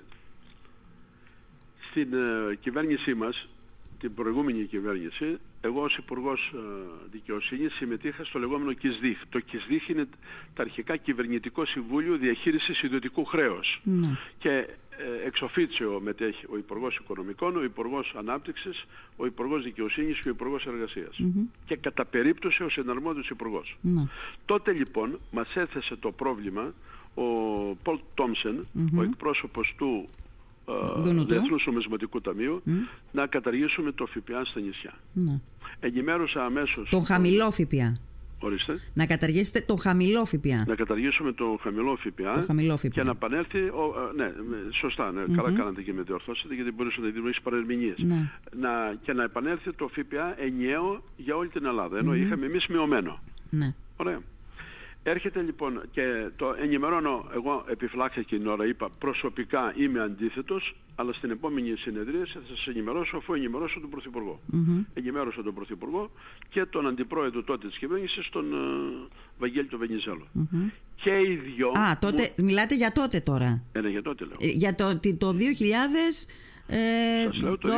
Στην 1.91 2.13
ε, 2.13 2.55
κυβέρνησή 2.55 3.15
μας, 3.15 3.49
την 4.01 4.15
προηγούμενη 4.15 4.65
κυβέρνηση, 4.65 5.39
εγώ 5.61 5.83
ως 5.83 5.97
υπουργός 5.97 6.53
ε, 6.55 6.59
Δικαιοσύνης 7.11 7.75
συμμετείχα 7.75 8.25
στο 8.25 8.39
λεγόμενο 8.39 8.73
ΚΙΣΔΙΧ. 8.73 9.19
Το 9.29 9.41
ΚΙΣΔΙΧ 9.41 9.89
είναι 9.89 10.09
τα 10.55 10.63
αρχικά 10.63 10.97
Κυβερνητικό 10.97 11.65
Συμβούλιο 11.65 12.17
Διαχείρισης 12.17 12.83
Ιδιωτικού 12.83 13.25
Χρέους. 13.25 13.81
Ναι. 13.85 14.17
Και 14.39 14.51
ε, 14.51 15.27
εξοφίτσιο 15.27 16.01
μετέχει 16.03 16.47
ο 16.53 16.57
Υπουργός 16.57 16.97
Οικονομικών, 16.97 17.57
ο 17.57 17.63
Υπουργός 17.63 18.15
Ανάπτυξης, 18.19 18.87
ο 19.17 19.27
Υπουργός 19.27 19.63
Δικαιοσύνης 19.63 20.19
και 20.19 20.29
ο 20.29 20.31
Υπουργός 20.31 20.67
Εργασίας. 20.67 21.21
Και 21.67 21.77
κατά 21.77 22.05
περίπτωση 22.05 22.63
ο 22.63 22.69
συναρμόδιος 22.69 23.29
Υπουργός. 23.29 23.77
Ναι. 23.81 24.03
Τότε 24.45 24.73
λοιπόν 24.73 25.19
μας 25.31 25.57
έθεσε 25.57 25.97
το 25.97 26.13
πρόβλημα 26.13 26.75
ο 27.15 27.23
Πολ 27.83 27.99
Τόμσεν, 28.15 28.67
ο 28.97 29.03
εκπρόσωπος 29.03 29.75
του 29.79 30.09
Διεθνούς 31.27 31.67
Νομισματικού 31.67 32.21
Ταμείου 32.21 32.63
να 33.13 33.27
καταργήσουμε 33.27 33.93
το 33.93 34.07
ΦΠΑ 34.07 34.45
στα 34.45 34.61
νησιά. 34.61 34.93
Ναι. 35.13 35.41
Ενημέρωσα 35.81 36.45
αμέσως... 36.45 36.89
Το 36.91 37.01
χαμηλό 37.01 37.51
ΦΠΑ. 37.51 37.97
Ορίστε. 38.41 38.81
Να 38.95 39.07
καταργήσετε 39.07 39.61
το 39.61 39.77
χαμηλό 39.77 40.25
ΦΠΑ. 40.25 40.65
Να 40.67 40.75
καταργήσουμε 40.75 41.33
το 41.33 41.59
χαμηλό 41.63 41.97
ΦΠΑ, 41.97 42.35
το 42.41 42.47
χαμηλό 42.47 42.77
ΦΠΑ. 42.77 42.89
και 42.89 43.03
να 43.03 43.11
επανέλθει. 43.11 43.59
Ο, 43.59 44.13
ναι, 44.17 44.33
σωστά, 44.71 45.13
ναι, 45.13 45.37
καλά 45.37 45.53
κάνατε 45.53 45.83
και 45.83 45.93
με 45.93 46.03
διορθώσετε 46.03 46.55
γιατί 46.55 46.73
μπορούσε 46.73 47.01
να 47.01 47.07
δημιουργήσεις 47.07 47.43
παρερμηνίες. 47.43 47.99
Ναι. 47.99 48.31
Να, 48.61 48.95
και 49.03 49.13
να 49.13 49.23
επανέλθει 49.23 49.73
το 49.73 49.89
ΦΠΑ 49.89 50.41
ενιαίο 50.41 51.03
για 51.17 51.37
όλη 51.37 51.49
την 51.49 51.65
Ελλάδα. 51.65 51.99
Ενώ 51.99 52.15
είχαμε 52.15 52.47
εμείς 52.47 52.67
μειωμένο. 52.67 53.21
Ναι. 53.51 53.75
Ωραία. 53.97 54.21
Έρχεται 55.09 55.43
λοιπόν 55.43 55.81
και 55.91 56.31
το 56.37 56.55
ενημερώνω, 56.63 57.29
εγώ 57.35 57.65
επιφυλάξα 57.69 58.23
και 58.23 58.37
την 58.37 58.47
ώρα 58.47 58.67
είπα 58.67 58.89
προσωπικά 58.99 59.75
είμαι 59.77 60.01
αντίθετος, 60.01 60.77
αλλά 60.95 61.13
στην 61.13 61.31
επόμενη 61.31 61.77
συνεδρία 61.77 62.27
θα 62.35 62.41
σας 62.49 62.67
ενημερώσω 62.67 63.17
αφού 63.17 63.35
ενημερώσω 63.35 63.81
τον 63.81 63.91
Πρωθυπουργό. 63.91 64.41
Mm-hmm. 64.53 64.85
Ενημέρωσα 64.95 65.43
τον 65.43 65.55
Πρωθυπουργό 65.55 66.11
και 66.49 66.65
τον 66.65 66.87
Αντιπρόεδρο 66.87 67.43
τότε 67.43 67.67
της 67.67 67.79
κυβέρνησης, 67.79 68.29
τον 68.29 68.45
uh, 68.53 69.09
Βαγγέλη 69.39 69.67
τον 69.67 69.79
Βενιζέλο. 69.79 70.27
Mm-hmm. 70.39 70.71
Και 70.95 71.11
οι 71.11 71.35
δυο... 71.35 71.71
Α, 71.71 71.99
τότε, 71.99 72.31
μου... 72.37 72.45
μιλάτε 72.45 72.75
για 72.75 72.93
τότε 72.93 73.21
τώρα. 73.21 73.63
Ε, 73.73 73.81
ναι, 73.81 73.89
για 73.89 74.03
τότε 74.03 74.25
λέω. 74.25 74.37
Ε, 74.41 74.47
για 74.47 74.75
το, 74.75 75.01
το 75.19 75.35
2000... 75.39 75.39
Ε, 76.71 76.77
Σας 77.25 77.41
λέω 77.41 77.59
το 77.59 77.69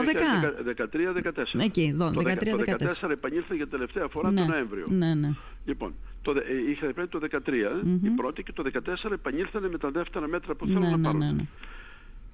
13-14. 1.54 1.60
Εκεί, 1.60 1.96
12, 2.00 2.12
το 2.12 2.22
13, 2.24 3.02
14 3.02 3.10
επανήλθε 3.10 3.54
για 3.54 3.68
τελευταία 3.68 4.08
φορά 4.08 4.30
ναι, 4.30 4.40
τον 4.40 4.50
Νοέμβριο. 4.50 4.86
Ναι, 4.88 5.14
ναι. 5.14 5.30
Λοιπόν, 5.64 5.94
το, 6.22 6.30
ε, 6.30 6.70
είχα 6.70 6.86
πει 6.86 7.06
το 7.06 7.20
13 7.30 7.36
mm-hmm. 7.36 8.04
η 8.04 8.08
πρώτη 8.08 8.42
και 8.42 8.52
το 8.52 8.70
14 9.04 9.10
επανήλθανε 9.12 9.68
με 9.68 9.78
τα 9.78 9.90
δεύτερα 9.90 10.28
μέτρα 10.28 10.54
που 10.54 10.66
θέλουν 10.66 10.82
ναι, 10.82 10.88
να 10.88 10.96
ναι, 10.96 11.02
πάρουν. 11.02 11.18
Ναι, 11.18 11.32
ναι. 11.32 11.44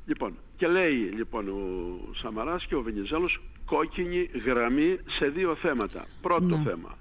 Λοιπόν, 0.06 0.36
και 0.56 0.66
λέει 0.66 0.94
λοιπόν 0.94 1.48
ο 1.48 1.98
Σαμαράς 2.14 2.66
και 2.66 2.74
ο 2.74 2.82
Βενιζέλος 2.82 3.40
κόκκινη 3.64 4.30
γραμμή 4.44 4.98
σε 5.06 5.26
δύο 5.26 5.54
θέματα. 5.54 6.04
Πρώτο 6.20 6.56
θέμα, 6.64 6.98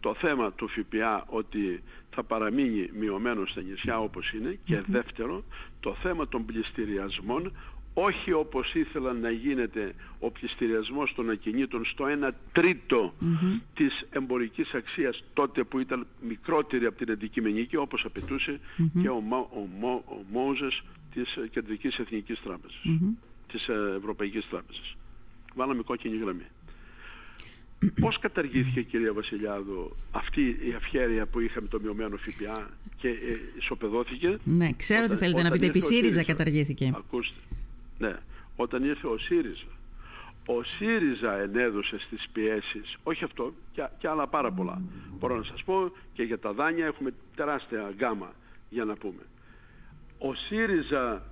το 0.00 0.14
θέμα 0.14 0.52
του 0.52 0.68
ΦΠΑ 0.68 1.24
ότι 1.28 1.82
θα 2.10 2.22
παραμείνει 2.22 2.90
μειωμένο 2.98 3.46
στα 3.46 3.60
νησιά 3.60 3.98
όπως 4.00 4.32
είναι 4.32 4.58
και 4.64 4.82
δεύτερο, 4.86 5.44
το 5.80 5.94
θέμα 6.02 6.28
των 6.28 6.44
πληστηριασμών 6.44 7.52
όχι 7.98 8.32
όπως 8.32 8.74
ήθελαν 8.74 9.20
να 9.20 9.30
γίνεται 9.30 9.94
ο 10.18 10.30
πληστηριασμός 10.30 11.14
των 11.14 11.30
ακινήτων 11.30 11.84
στο 11.84 12.04
1 12.28 12.30
τρίτο 12.52 13.14
mm-hmm. 13.20 13.60
της 13.74 14.04
εμπορικής 14.10 14.74
αξίας 14.74 15.24
τότε 15.32 15.64
που 15.64 15.78
ήταν 15.78 16.06
μικρότερη 16.20 16.86
από 16.86 16.98
την 16.98 17.10
αντικειμενική 17.10 17.76
όπως 17.76 18.04
απαιτούσε 18.04 18.60
και 19.02 19.08
ο, 19.08 19.22
ο, 19.80 19.86
ο, 19.86 20.24
Μόζες 20.32 20.82
της 21.14 21.38
Κεντρικής 21.50 21.96
Εθνικής 21.96 22.40
Τράπεζας, 22.40 22.82
της 23.52 23.68
ε, 23.68 23.94
Ευρωπαϊκής 23.96 24.46
Τράπεζας. 24.50 24.96
Βάλαμε 25.54 25.82
κόκκινη 25.82 26.16
γραμμή. 26.16 26.46
Πώς 28.00 28.18
καταργήθηκε 28.18 28.82
κυρία 28.82 29.12
Βασιλιάδου 29.12 29.96
αυτή 30.10 30.40
η 30.42 30.72
ευχέρεια 30.74 31.26
που 31.26 31.40
είχαμε 31.40 31.68
το 31.68 31.80
μειωμένο 31.80 32.16
ΦΠΑ 32.16 32.70
και 32.96 33.08
ε, 33.08 33.14
ισοπεδώθηκε; 33.58 34.38
Ναι, 34.44 34.72
ξέρω 34.72 35.06
τι 35.06 35.16
θέλετε 35.16 35.42
να 35.42 35.50
πείτε. 35.50 35.66
Επί 35.66 35.80
ΣΥΡΙΖΑ 35.80 36.22
καταργήθηκε. 36.22 36.92
Ακούστε. 36.96 37.36
Ναι, 37.98 38.16
όταν 38.56 38.84
ήρθε 38.84 39.06
ο 39.06 39.18
ΣΥΡΙΖΑ. 39.18 39.66
Ο 40.46 40.62
ΣΥΡΙΖΑ 40.62 41.38
ενέδωσε 41.38 41.98
στις 41.98 42.28
πιέσεις, 42.32 42.96
όχι 43.02 43.24
αυτό, 43.24 43.54
και, 43.98 44.08
άλλα 44.08 44.26
πάρα 44.26 44.52
πολλά. 44.52 44.82
Μπορώ 45.18 45.36
να 45.36 45.42
σας 45.42 45.64
πω 45.64 45.92
και 46.12 46.22
για 46.22 46.38
τα 46.38 46.52
δάνεια 46.52 46.86
έχουμε 46.86 47.12
τεράστια 47.36 47.92
γκάμα 47.94 48.32
για 48.68 48.84
να 48.84 48.94
πούμε. 48.94 49.22
Ο 50.18 50.34
ΣΥΡΙΖΑ 50.34 51.22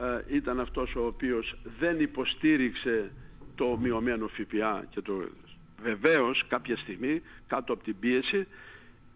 ε, 0.00 0.34
ήταν 0.34 0.60
αυτός 0.60 0.94
ο 0.94 1.06
οποίος 1.06 1.56
δεν 1.78 2.00
υποστήριξε 2.00 3.12
το 3.54 3.76
μειωμένο 3.76 4.28
ΦΠΑ 4.28 4.84
και 4.90 5.00
το... 5.00 5.28
Βεβαίως 5.82 6.44
κάποια 6.48 6.76
στιγμή 6.76 7.22
κάτω 7.46 7.72
από 7.72 7.82
την 7.84 7.98
πίεση 8.00 8.46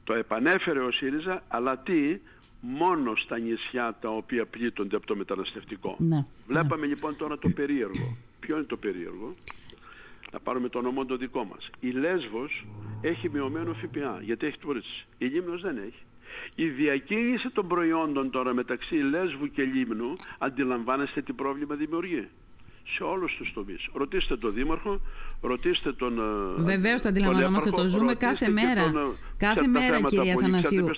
το 0.05 0.15
επανέφερε 0.15 0.81
ο 0.81 0.91
ΣΥΡΙΖΑ 0.91 1.43
αλλά 1.49 1.79
τι 1.79 2.19
μόνο 2.61 3.17
στα 3.17 3.39
νησιά 3.39 3.97
τα 4.01 4.09
οποία 4.09 4.47
πλήττονται 4.47 4.97
από 4.97 5.07
το 5.07 5.17
μεταναστευτικό. 5.17 5.97
Ναι, 5.99 6.25
Βλέπαμε 6.47 6.87
ναι. 6.87 6.93
λοιπόν 6.95 7.17
τώρα 7.17 7.39
το 7.39 7.49
περίεργο. 7.49 8.17
Ποιο 8.41 8.57
είναι 8.57 8.65
το 8.65 8.77
περίεργο; 8.77 9.31
Να 10.33 10.39
πάρουμε 10.41 10.69
το 10.69 10.81
νομό 10.81 11.05
το 11.05 11.17
δικό 11.17 11.45
μας. 11.45 11.71
Η 11.81 11.91
Λέσβος 11.91 12.67
έχει 13.01 13.31
μειωμένο 13.31 13.75
ΦΠΑ 13.75 14.21
γιατί 14.23 14.47
έχει 14.47 14.59
τουρίσεις. 14.59 15.07
Η 15.19 15.27
Λίμνος 15.27 15.63
δεν 15.63 15.77
έχει. 15.77 16.03
Η 16.55 16.69
διακίνηση 16.69 17.51
των 17.51 17.69
προϊόντων 17.69 18.31
τώρα 18.31 18.55
μεταξύ 18.55 18.95
Λέσβου 18.95 19.51
και 19.51 19.63
Λίμνου 19.63 20.17
αντιλαμβάνεστε 20.39 21.23
τι 21.23 21.33
πρόβλημα 21.33 21.75
δημιουργεί; 21.75 22.29
Σε 22.85 23.03
όλους 23.03 23.37
τους 23.37 23.53
τομείς. 23.53 23.89
Ρωτήστε 23.93 24.37
τον 24.37 24.55
Δήμαρχο, 24.55 25.01
ρωτήστε 25.41 25.93
τον... 25.93 26.19
Ε, 26.59 26.63
Βεβαίως 26.63 27.03
το 27.03 27.09
αντιλαμβανόμαστε, 27.09 27.71
το 27.71 27.89
ζούμε 27.89 28.15
κάθε 28.15 28.49
μέρα. 28.49 28.91
Τον, 28.93 28.97
ε, 28.97 29.17
κάθε 29.37 29.67
μέρα 29.67 30.01
κύριε 30.01 30.33
Αθανασίου. 30.33 30.91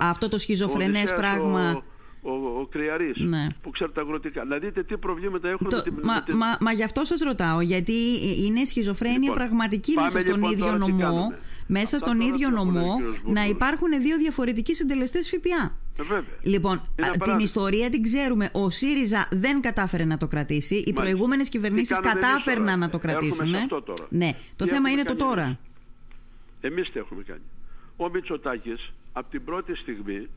Αυτό 0.00 0.28
το 0.28 0.38
σχιζοφρενές 0.38 1.14
πράγμα 1.14 1.82
ο, 2.26 2.60
ο 2.60 2.66
Κρυαρής 2.66 3.16
ναι. 3.18 3.46
που 3.62 3.70
ξέρει 3.70 3.92
τα 3.92 4.00
αγροτικά. 4.00 4.44
Να 4.44 4.58
δείτε 4.58 4.82
τι 4.82 4.96
προβλήματα 4.96 5.48
έχουν 5.48 5.68
το, 5.68 5.76
με 5.76 5.82
την... 5.82 5.94
Μα, 6.02 6.24
μα, 6.36 6.56
μα 6.60 6.72
γι' 6.72 6.82
αυτό 6.82 7.04
σας 7.04 7.20
ρωτάω, 7.20 7.60
γιατί 7.60 7.92
είναι 8.46 8.64
σχιζοφρένεια 8.64 9.18
λοιπόν, 9.18 9.36
πραγματική 9.36 9.94
μέσα 9.94 10.20
στον 10.20 10.34
λοιπόν 10.34 10.50
ίδιο 10.50 10.76
νομό, 10.76 11.32
μέσα 11.66 11.98
στον 11.98 12.20
ίδιο 12.20 12.50
νομό 12.50 12.94
να 13.24 13.44
υπάρχουν 13.44 13.88
δύο 14.00 14.16
διαφορετικοί 14.16 14.74
συντελεστές 14.74 15.28
ΦΠΑ. 15.30 15.76
Ε, 16.14 16.20
λοιπόν, 16.42 16.80
την 17.22 17.38
ιστορία 17.38 17.90
την 17.90 18.02
ξέρουμε. 18.02 18.48
Ο 18.52 18.70
ΣΥΡΙΖΑ 18.70 19.28
δεν 19.30 19.60
κατάφερε 19.60 20.04
να 20.04 20.16
το 20.16 20.26
κρατήσει. 20.26 20.74
Οι 20.86 20.92
προηγούμενες 20.92 21.48
κυβερνήσεις 21.48 22.00
κατάφερναν 22.00 22.78
να 22.78 22.88
το 22.88 22.98
κρατήσουν. 22.98 23.50
Ναι, 23.50 23.66
ναι. 24.08 24.30
το 24.56 24.66
θέμα 24.66 24.90
είναι 24.90 25.02
το 25.02 25.16
τώρα. 25.16 25.58
Εμείς 26.60 26.90
τι 26.90 26.98
έχουμε 26.98 27.22
κάνει. 27.22 27.42
Ο 27.96 28.08
Μητσοτάκης 28.08 28.92
από 29.12 29.30
την 29.30 29.44
πρώτη 29.44 29.74
στιγμή 29.74 30.28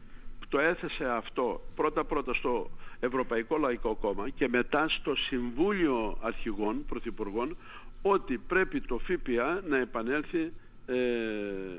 το 0.49 0.59
έθεσε 0.59 1.09
αυτό 1.09 1.61
πρώτα-πρώτα 1.75 2.33
στο 2.33 2.69
Ευρωπαϊκό 2.99 3.57
Λαϊκό 3.57 3.95
Κόμμα 3.95 4.29
και 4.29 4.47
μετά 4.47 4.89
στο 4.89 5.15
Συμβούλιο 5.15 6.17
Αρχηγών 6.21 6.85
Πρωθυπουργών 6.85 7.57
ότι 8.01 8.37
πρέπει 8.37 8.81
το 8.81 8.97
ΦΠΑ 8.97 9.63
να 9.67 9.77
επανέλθει 9.77 10.51
ε, 10.85 10.95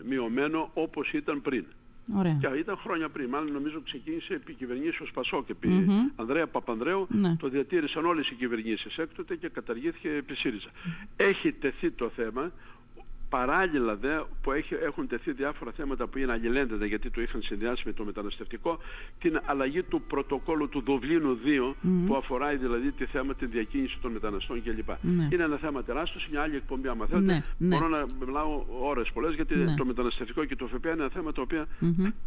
μειωμένο 0.09 0.71
όπως 0.75 1.13
ήταν 1.13 1.43
πριν. 1.43 1.65
Ωραία. 2.15 2.39
Και 2.41 2.47
ήταν 2.59 2.77
χρόνια 2.77 3.09
πριν. 3.09 3.29
Μάλλον 3.29 3.53
νομίζω 3.53 3.81
ξεκίνησε 3.81 4.35
επί 4.35 4.53
κυβερνήσεως 4.53 5.11
Πασόκ 5.11 5.49
επί 5.49 5.69
mm-hmm. 5.71 6.13
Ανδρέα 6.17 6.47
Παπανδρέου. 6.47 7.07
Ναι. 7.11 7.37
Το 7.37 7.49
διατήρησαν 7.49 8.05
όλες 8.05 8.29
οι 8.29 8.35
κυβερνήσεις 8.35 8.99
έκτοτε 8.99 9.37
και 9.37 9.49
καταργήθηκε 9.49 10.09
επί 10.09 10.35
ΣΥΡΙΖΑ. 10.35 10.71
Έχει 11.17 11.53
τεθεί 11.53 11.91
το 11.91 12.09
θέμα 12.09 12.53
Παράλληλα 13.31 13.97
δε 13.97 14.09
που 14.43 14.53
έχει, 14.53 14.75
έχουν 14.75 15.07
τεθεί 15.09 15.33
διάφορα 15.33 15.71
θέματα 15.73 16.07
που 16.07 16.19
είναι 16.19 16.33
αλληλένδετα 16.33 16.87
γιατί 16.87 17.11
το 17.11 17.21
είχαν 17.21 17.43
συνδυάσει 17.43 17.83
με 17.87 17.93
το 17.93 18.05
μεταναστευτικό 18.05 18.79
την 19.21 19.41
αλλαγή 19.45 19.83
του 19.83 20.03
πρωτοκόλου 20.03 20.69
του 20.69 20.83
Δουβλίνου 20.87 21.39
2 21.73 21.75
που 22.07 22.15
αφορά 22.17 22.57
δηλαδή 22.57 22.91
τη 22.93 23.05
θέμα 23.05 23.35
τη 23.35 23.47
διακίνηση 23.47 23.99
των 24.03 24.13
μεταναστών 24.13 24.63
κλπ. 24.63 24.89
Ναι. 25.01 25.29
Είναι 25.33 25.43
ένα 25.43 25.57
θέμα 25.57 25.83
τεράστιο, 25.83 26.21
είναι 26.21 26.31
μια 26.31 26.43
άλλη 26.43 26.57
εκπομπή 26.57 26.89
άμα 26.89 27.07
θέλετε. 27.07 27.33
Ναι, 27.33 27.43
ναι. 27.59 27.77
Μπορώ 27.77 27.89
να 27.89 28.07
μιλάω 28.27 28.65
ώρες 28.81 29.11
πολλές 29.13 29.35
γιατί 29.35 29.55
Ναι. 29.55 29.75
το 29.75 29.85
μεταναστευτικό 29.85 30.45
και 30.45 30.57
το 30.57 30.67
ΦΠΑ 30.67 30.91
είναι 30.91 31.01
ένα 31.03 31.11
θέμα 31.11 31.33
το 31.33 31.41
οποίο 31.41 31.67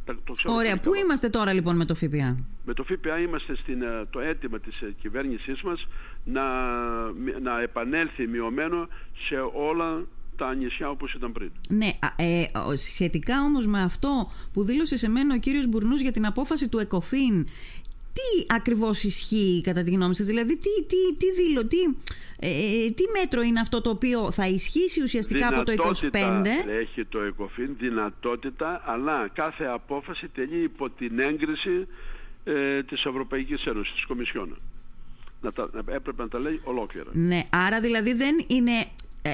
τα- 0.06 0.16
το 0.24 0.34
ξέρω 0.34 0.54
Ωραία. 0.54 0.70
πολύ 0.70 0.82
Πού 0.84 0.90
καλά. 0.92 1.04
είμαστε 1.04 1.30
τώρα 1.30 1.54
λοιπόν 1.54 1.76
με 1.76 1.86
το 1.86 1.96
ΦΠΑ; 1.96 2.38
Με 2.66 2.74
το 2.74 2.84
ΦΠΑ 2.84 3.20
είμαστε 3.20 3.56
στην, 3.56 3.82
ε, 3.82 4.06
το 4.10 4.20
αίτημα 4.20 4.60
της 4.60 4.82
ε, 4.82 4.94
κυβέρνησής 5.02 5.62
μας 5.62 5.88
να, 6.24 6.44
μη- 7.24 7.40
να 7.42 7.62
επανέλθει 7.62 8.28
μειωμένο 8.28 8.88
σε 9.28 9.36
όλα 9.54 10.06
τα 10.38 10.56
νησιά 10.56 10.90
όπως 10.90 11.14
ήταν 11.14 11.32
πριν. 11.32 11.52
Ναι, 11.70 11.90
α, 12.00 12.24
ε, 12.24 12.46
ο- 12.68 12.76
σχετικά 12.76 13.42
όμως 13.42 13.68
με 13.68 13.82
αυτό 13.82 14.32
που 14.54 14.64
δήλωσε 14.64 14.98
σε 14.98 15.10
μένα 15.10 15.36
ο 15.36 15.38
κύριος 15.38 15.68
Μπουρνούς 15.68 16.02
για 16.02 16.12
την 16.12 16.26
απόφαση 16.26 16.68
του 16.70 16.78
ΕΚΟΦΗΝ, 16.80 17.48
τι 18.14 18.46
ακριβώς 18.56 19.04
ισχύει 19.04 19.62
κατά 19.64 19.84
τη 19.84 19.92
γνώμη 19.92 20.16
σας, 20.16 20.26
δηλαδή 20.28 20.58
τι, 20.58 20.70
τι, 20.88 21.16
τι, 21.18 21.32
δήλω, 21.42 21.66
τι, 21.66 21.78
ε, 22.40 22.90
τι 22.90 23.04
μέτρο 23.20 23.42
είναι 23.42 23.60
αυτό 23.60 23.82
το 23.82 23.90
οποίο 23.90 24.32
θα 24.32 24.48
ισχύσει 24.48 25.02
ουσιαστικά 25.02 25.48
από 25.48 25.64
το 25.64 25.72
25. 25.72 26.12
έχει 26.82 27.06
το 27.06 27.20
ΕΚΟΦΗΝ 27.20 27.76
δυνατότητα, 27.80 28.82
αλλά 28.86 29.28
κάθε 29.34 29.66
απόφαση 29.66 30.28
τελεί 30.28 30.64
υπό 30.64 30.90
την 30.90 31.20
έγκριση 31.20 31.88
ε, 32.44 32.84
της 32.84 33.06
Ευρωπαϊκής 33.06 33.66
Ένωσης, 33.66 33.94
της 33.94 34.06
Κομισιόν. 34.06 34.58
Να 35.42 35.52
τα, 35.52 35.70
να- 35.74 35.94
έπρεπε 35.94 36.22
να 36.22 36.28
τα 36.30 36.40
λέει 36.40 36.62
ολόκληρα. 36.64 37.10
Ναι, 37.14 37.44
άρα 37.50 37.80
δηλαδή 37.82 38.14
δεν 38.14 38.36
είναι 38.48 38.72
ε, 38.72 38.86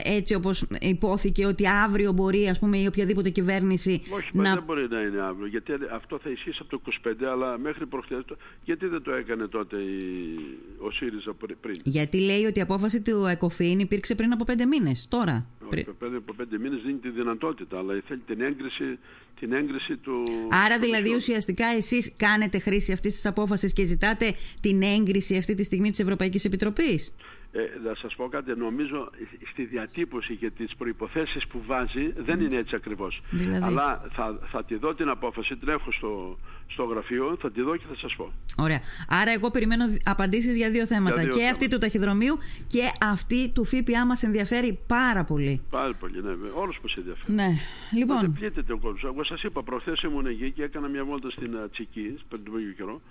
έτσι 0.03 0.33
όπως 0.33 0.65
υπόθηκε 0.81 1.45
ότι 1.45 1.67
αύριο 1.67 2.11
μπορεί 2.11 2.47
ας 2.49 2.59
πούμε 2.59 2.77
η 2.79 2.85
οποιαδήποτε 2.87 3.29
κυβέρνηση 3.29 4.01
Όχι, 4.09 4.29
μα 4.33 4.43
να... 4.43 4.53
δεν 4.53 4.63
μπορεί 4.63 4.87
να 4.89 4.99
είναι 5.01 5.21
αύριο, 5.21 5.47
γιατί 5.47 5.71
αυτό 5.93 6.19
θα 6.23 6.29
ισχύσει 6.29 6.57
από 6.61 6.69
το 6.69 6.81
25, 7.07 7.11
αλλά 7.31 7.57
μέχρι 7.57 7.85
προχθές, 7.85 8.21
το- 8.25 8.37
γιατί 8.63 8.85
δεν 8.87 9.01
το 9.01 9.11
έκανε 9.11 9.47
τότε 9.47 9.75
η- 9.77 10.57
ο 10.77 10.91
ΣΥΡΙΖΑ 10.91 11.33
πρι- 11.33 11.55
πριν; 11.61 11.79
Γιατί 11.83 12.19
λέει 12.19 12.45
ότι 12.45 12.59
η 12.59 12.61
απόφαση 12.61 13.01
του 13.01 13.25
ΕΚΟΦΗΝ 13.25 13.79
υπήρξε 13.79 14.15
πριν 14.15 14.31
από 14.33 14.43
πέντε 14.43 14.65
μήνες, 14.65 15.07
τώρα. 15.07 15.45
Όχι, 15.73 15.85
πέντε, 15.99 16.17
από 16.17 16.33
πέντε 16.33 16.57
μήνες 16.59 16.81
δίνει 16.85 16.97
τη 16.99 17.09
δυνατότητα, 17.09 17.77
αλλά 17.77 18.01
θέλει 18.07 18.21
την 18.27 18.41
έγκριση, 18.41 18.97
την 19.39 19.53
έγκριση 19.53 19.97
του... 19.97 20.23
Άρα 20.49 20.75
του 20.75 20.81
δηλαδή 20.81 20.91
Κομισιόν. 20.91 21.15
ουσιαστικά 21.17 21.65
εσείς 21.67 22.13
κάνετε 22.17 22.59
χρήση 22.59 22.91
αυτής 22.91 23.13
της 23.15 23.25
απόφασης 23.25 23.73
και 23.73 23.83
ζητάτε 23.83 24.33
την 24.59 24.81
έγκριση 24.81 25.37
αυτή 25.37 25.55
τη 25.55 25.63
στιγμή 25.63 25.89
της 25.89 25.99
Ευρωπαϊκής 25.99 26.45
Επιτροπής; 26.45 27.13
Ε, 27.51 27.59
να 27.87 27.95
σας 27.95 28.15
πω 28.15 28.27
κάτι, 28.27 28.55
νομίζω 28.57 29.09
στη 29.51 29.63
διατύπωση 29.65 30.35
και 30.35 30.49
τις 30.49 30.75
προϋποθέσεις 30.75 31.47
που 31.47 31.61
βάζει 31.65 32.13
δεν 32.17 32.39
είναι 32.39 32.55
έτσι 32.55 32.75
ακριβώς. 32.75 33.21
Δηλαδή; 33.31 33.63
Αλλά 33.65 34.05
θα, 34.11 34.39
θα 34.51 34.63
τη 34.63 34.75
δω 34.75 34.93
την 34.95 35.09
απόφαση, 35.09 35.55
την 35.57 35.69
έχω 35.69 35.91
στο, 35.91 36.37
στο 36.67 36.83
γραφείο, 36.83 37.37
θα 37.41 37.51
τη 37.51 37.61
δω 37.61 37.77
και 37.77 37.83
θα 37.89 37.95
σας 37.95 38.15
πω. 38.15 38.31
Ωραία. 38.57 38.79
Άρα 39.07 39.31
εγώ 39.31 39.51
περιμένω 39.51 39.87
δι- 39.89 40.01
απαντήσεις 40.05 40.55
για 40.57 40.69
δύο 40.69 40.85
θέματα. 40.85 41.13
Για 41.15 41.23
δύο 41.23 41.31
και 41.31 41.37
θέματα. 41.39 41.55
αυτή 41.55 41.67
του 41.67 41.77
ταχυδρομείου 41.77 42.37
και 42.67 42.81
αυτή 43.03 43.49
του 43.49 43.65
ΦΠΑ 43.65 44.05
μας 44.05 44.23
ενδιαφέρει 44.23 44.79
πάρα 44.87 45.23
πολύ. 45.23 45.61
Πάρα 45.69 45.93
πολύ, 45.99 46.21
ναι, 46.23 46.31
όλος 46.55 46.79
που 46.81 46.87
σε 46.87 46.99
ενδιαφέρει. 46.99 47.33
Ναι. 47.33 47.43
Οπότε 47.43 47.97
Λοιπόν, 47.97 48.33
πλήττεται 48.39 48.73
ο 48.73 48.79
κόσμος. 48.79 49.03
Εγώ 49.03 49.23
σας 49.23 49.43
είπα, 49.43 49.63
προχθές 49.63 50.01
ήμουν 50.01 50.25
εκεί 50.25 50.51
και 50.51 50.63
έκανα 50.63 50.87
μια 50.87 51.03
βόλτα 51.05 51.29
στην 51.29 51.57
α, 51.57 51.69
Τσική, 51.69 52.15
πριν 52.29 52.43
τον 52.43 52.53
Πέγιο 52.53 52.71
καιρό, 52.71 53.01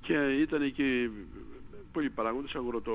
και 0.00 0.14
ήταν 0.42 0.62
εκεί 0.62 1.10
πολλοί 1.92 2.10
παράγοντες, 2.10 2.54
αγροτο, 2.54 2.92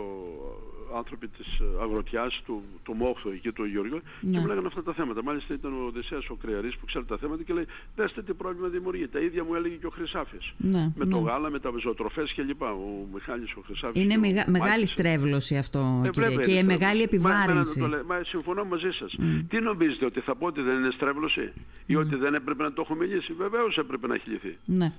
άνθρωποι 0.98 1.28
της 1.28 1.48
ε, 1.60 1.64
αγροτιάς, 1.82 2.42
του, 2.46 2.64
του 2.84 2.94
Μόχθου 2.94 3.30
εκεί, 3.30 3.52
του 3.52 3.66
Γιώργου, 3.66 4.02
Ναι. 4.22 4.32
και 4.32 4.40
μου 4.40 4.48
λέγανε 4.48 4.68
αυτά 4.68 4.84
τα 4.84 4.94
θέματα. 4.94 5.24
Μάλιστα 5.24 5.54
ήταν 5.54 5.74
ο 5.74 5.86
Οδυσσέας 5.86 6.30
ο 6.30 6.36
Κρεαρής 6.36 6.76
που 6.78 6.86
ξέρει 6.86 7.06
τα 7.06 7.18
θέματα 7.18 7.44
και 7.44 7.54
λέει, 7.54 7.66
δέστε 7.96 8.22
τι 8.24 8.34
πρόβλημα 8.34 8.68
δημιουργεί. 8.68 9.08
Τα 9.08 9.20
ίδια 9.20 9.44
μου 9.44 9.56
έλεγε 9.56 9.76
και 9.76 9.86
ο 9.86 9.90
Χρυσάφης. 9.90 10.54
Ναι, 10.58 10.92
με 10.96 11.06
ναι. 11.06 11.12
το 11.12 11.18
γάλα, 11.20 11.50
με 11.50 11.60
τα 11.60 11.72
ζωοτροφές 11.82 12.34
κλπ. 12.34 12.62
Ο 12.62 13.08
Μιχάλης 13.14 13.52
ο 13.56 13.62
Χρυσάφης. 13.66 14.02
είναι 14.04 14.12
και 14.14 14.18
ο 14.18 14.22
μεγα- 14.22 14.46
μεγάλη 14.50 14.70
Μάκης. 14.72 14.90
στρέβλωση 14.90 15.58
αυτό, 15.58 16.02
Ε, 16.06 16.10
κύριε, 16.10 16.30
βέβαια 16.30 16.46
και 16.46 16.52
είναι 16.54 16.64
μεγάλη 16.64 17.02
στρέβλωση. 17.04 17.28
Μα- 17.28 17.30
επιβάρυνση. 17.42 17.80
Μα, 17.80 17.90
το 17.90 17.96
λέ- 17.96 18.06
μα 18.06 18.24
συμφωνώ 18.24 18.64
μαζί 18.66 18.92
σας. 18.92 19.16
Τι 19.50 19.60
νομίζετε 19.60 20.06
ότι 20.06 20.20
θα 20.20 20.36
πω 20.36 20.46
ότι 20.46 20.62
δεν 20.62 20.76
είναι 20.78 20.92
στρέβλωση 20.92 21.52
ή 21.86 21.96
ότι 21.96 22.16
δεν 22.16 22.34
έπρεπε 22.34 22.64
να 22.64 22.74
το 22.74 22.82
έχουμε 22.82 23.06
λύσει. 23.06 23.34
Βεβαίως 23.34 23.78
έπρεπε 23.78 24.08
να 24.08 24.14
έχει 24.16 24.30
λυθεί. 24.30 24.58
Ναι. 24.66 24.92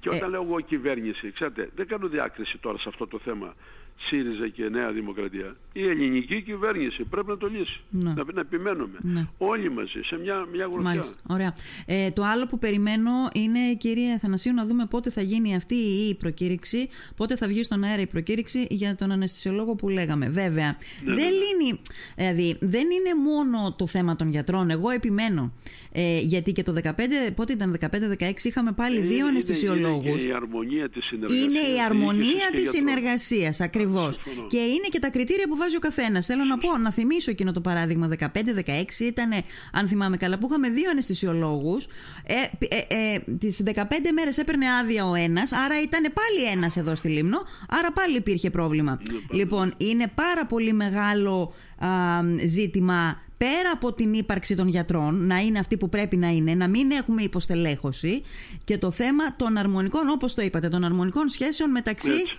Και 0.00 0.08
όταν 0.08 0.30
λέω 0.30 0.42
εγώ 0.42 0.60
κυβέρνηση, 0.60 1.30
ξέρετε, 1.32 1.70
δεν 1.76 1.86
κάνω 1.86 2.08
διάκριση 2.08 2.58
τώρα 2.58 2.78
σε 2.78 2.88
αυτό 2.88 3.06
το 3.06 3.18
θέμα 3.24 3.54
ΣΥΡΙΖΑ 3.98 4.48
και 4.48 4.68
Νέα 4.68 4.92
Δημοκρατία. 4.92 5.56
Η 5.72 5.82
ελληνική 5.88 6.42
κυβέρνηση 6.42 7.02
πρέπει 7.04 7.28
να 7.28 7.36
το 7.36 7.46
λύσει. 7.46 7.80
Ναι. 7.90 8.12
Να, 8.12 8.24
να 8.34 8.40
επιμένουμε. 8.40 8.98
Ναι. 9.00 9.26
Όλοι 9.38 9.70
μαζί 9.70 10.00
σε 10.04 10.18
μια, 10.18 10.46
μια 10.52 10.64
γροθιά. 10.64 10.82
Μάλιστα. 10.82 11.20
Ωραία. 11.28 11.54
Ε, 11.86 12.10
το 12.10 12.22
άλλο 12.24 12.46
που 12.46 12.58
περιμένω 12.58 13.10
είναι, 13.32 13.74
κυρία 13.78 14.18
Θανασίου, 14.18 14.52
να 14.54 14.66
δούμε 14.66 14.86
πότε 14.86 15.10
θα 15.10 15.20
γίνει 15.22 15.54
αυτή 15.56 15.74
η 15.74 16.14
προκήρυξη, 16.14 16.88
πότε 17.16 17.36
θα 17.36 17.46
βγει 17.46 17.62
στον 17.62 17.84
αέρα 17.84 18.02
η 18.02 18.06
προκήρυξη 18.06 18.66
για 18.70 18.94
τον 18.96 19.10
αναισθησιολόγο 19.12 19.74
που 19.74 19.88
λέγαμε. 19.88 20.28
Βέβαια, 20.28 20.76
Ναι, 21.04 21.14
δεν 21.14 21.28
λύνει, 21.30 21.80
δηλαδή, 22.16 22.56
δεν 22.60 22.82
είναι 22.90 23.30
μόνο 23.30 23.74
το 23.78 23.86
θέμα 23.86 24.16
των 24.16 24.28
γιατρών. 24.28 24.70
Εγώ 24.70 24.90
επιμένω. 24.90 25.52
Ε, 25.92 26.18
γιατί 26.20 26.52
και 26.52 26.62
το 26.62 26.72
15, 26.72 27.30
πότε 27.34 27.52
ήταν 27.52 27.70
15-16, 27.70 28.48
είχαμε 28.48 28.72
πάλι 28.72 28.96
Είναι- 28.96 29.06
δύο 29.06 29.16
είναι- 29.16 29.28
αναισθησιολόγους. 29.28 30.04
Είναι 30.06 30.16
και 30.22 30.28
η 30.28 30.32
αρμονία 30.32 30.88
της 30.88 31.04
συνεργασίας. 31.04 31.42
Είναι 31.44 31.58
η 31.58 31.62
διοίκησης 31.62 31.80
αρμονία 31.84 32.22
και 32.50 32.56
της 32.56 32.62
γιατρών. 32.62 32.88
συνεργασίας, 32.88 33.60
ακριβώς. 33.82 34.18
συμφωνώ. 34.22 34.46
Και 34.46 34.58
είναι 34.58 34.88
και 34.88 34.98
τα 34.98 35.10
κριτήρια 35.10 35.48
που 35.48 35.56
βάζει 35.56 35.76
ο 35.76 35.78
καθένας. 35.78 36.26
Θέλω 36.26 36.44
να 36.44 36.58
πω, 36.58 36.78
να 36.78 36.92
θυμίσω 36.92 37.30
εκείνο 37.30 37.52
το 37.52 37.60
παράδειγμα. 37.60 38.08
15-16 38.08 39.00
ήταν, 39.00 39.30
αν 39.72 39.88
θυμάμαι 39.88 40.16
καλά, 40.16 40.38
που 40.38 40.46
είχαμε 40.50 40.68
δύο 40.68 40.90
αναισθησιολόγους. 40.90 41.86
Ε, 42.26 42.34
ε, 42.68 43.14
ε, 43.14 43.18
Τις 43.38 43.62
15 43.64 44.12
μέρες 44.14 44.38
έπαιρνε 44.38 44.66
άδεια 44.82 45.08
ο 45.08 45.14
ένας, 45.14 45.52
άρα 45.52 45.82
ήταν 45.82 46.02
πάλι 46.02 46.50
ένας 46.52 46.76
εδώ 46.76 46.94
στη 46.94 47.08
Λίμνο, 47.08 47.38
άρα 47.68 47.92
πάλι 47.92 48.16
υπήρχε 48.16 48.50
πρόβλημα. 48.50 49.00
Λοιπόν, 49.30 49.74
είναι 49.76 50.12
πάρα 50.14 50.46
πολύ 50.46 50.72
μεγάλο 50.72 51.52
α, 51.78 51.88
ζήτημα 52.46 53.20
πέρα 53.44 53.70
από 53.72 53.92
την 53.92 54.12
ύπαρξη 54.14 54.56
των 54.56 54.68
γιατρών, 54.68 55.26
να 55.26 55.38
είναι 55.38 55.58
αυτοί 55.58 55.76
που 55.76 55.88
πρέπει 55.88 56.16
να 56.16 56.28
είναι, 56.28 56.54
να 56.54 56.68
μην 56.68 56.90
έχουμε 56.90 57.22
υποστελέχωση 57.22 58.22
και 58.64 58.78
το 58.78 58.90
θέμα 58.90 59.36
των 59.36 59.56
αρμονικών, 59.56 60.08
όπως 60.08 60.34
το 60.34 60.42
είπατε, 60.42 60.68
των 60.68 60.84
αρμονικών 60.84 61.28
σχέσεων 61.28 61.70
μεταξύ 61.70 62.10
Έτσι. 62.12 62.34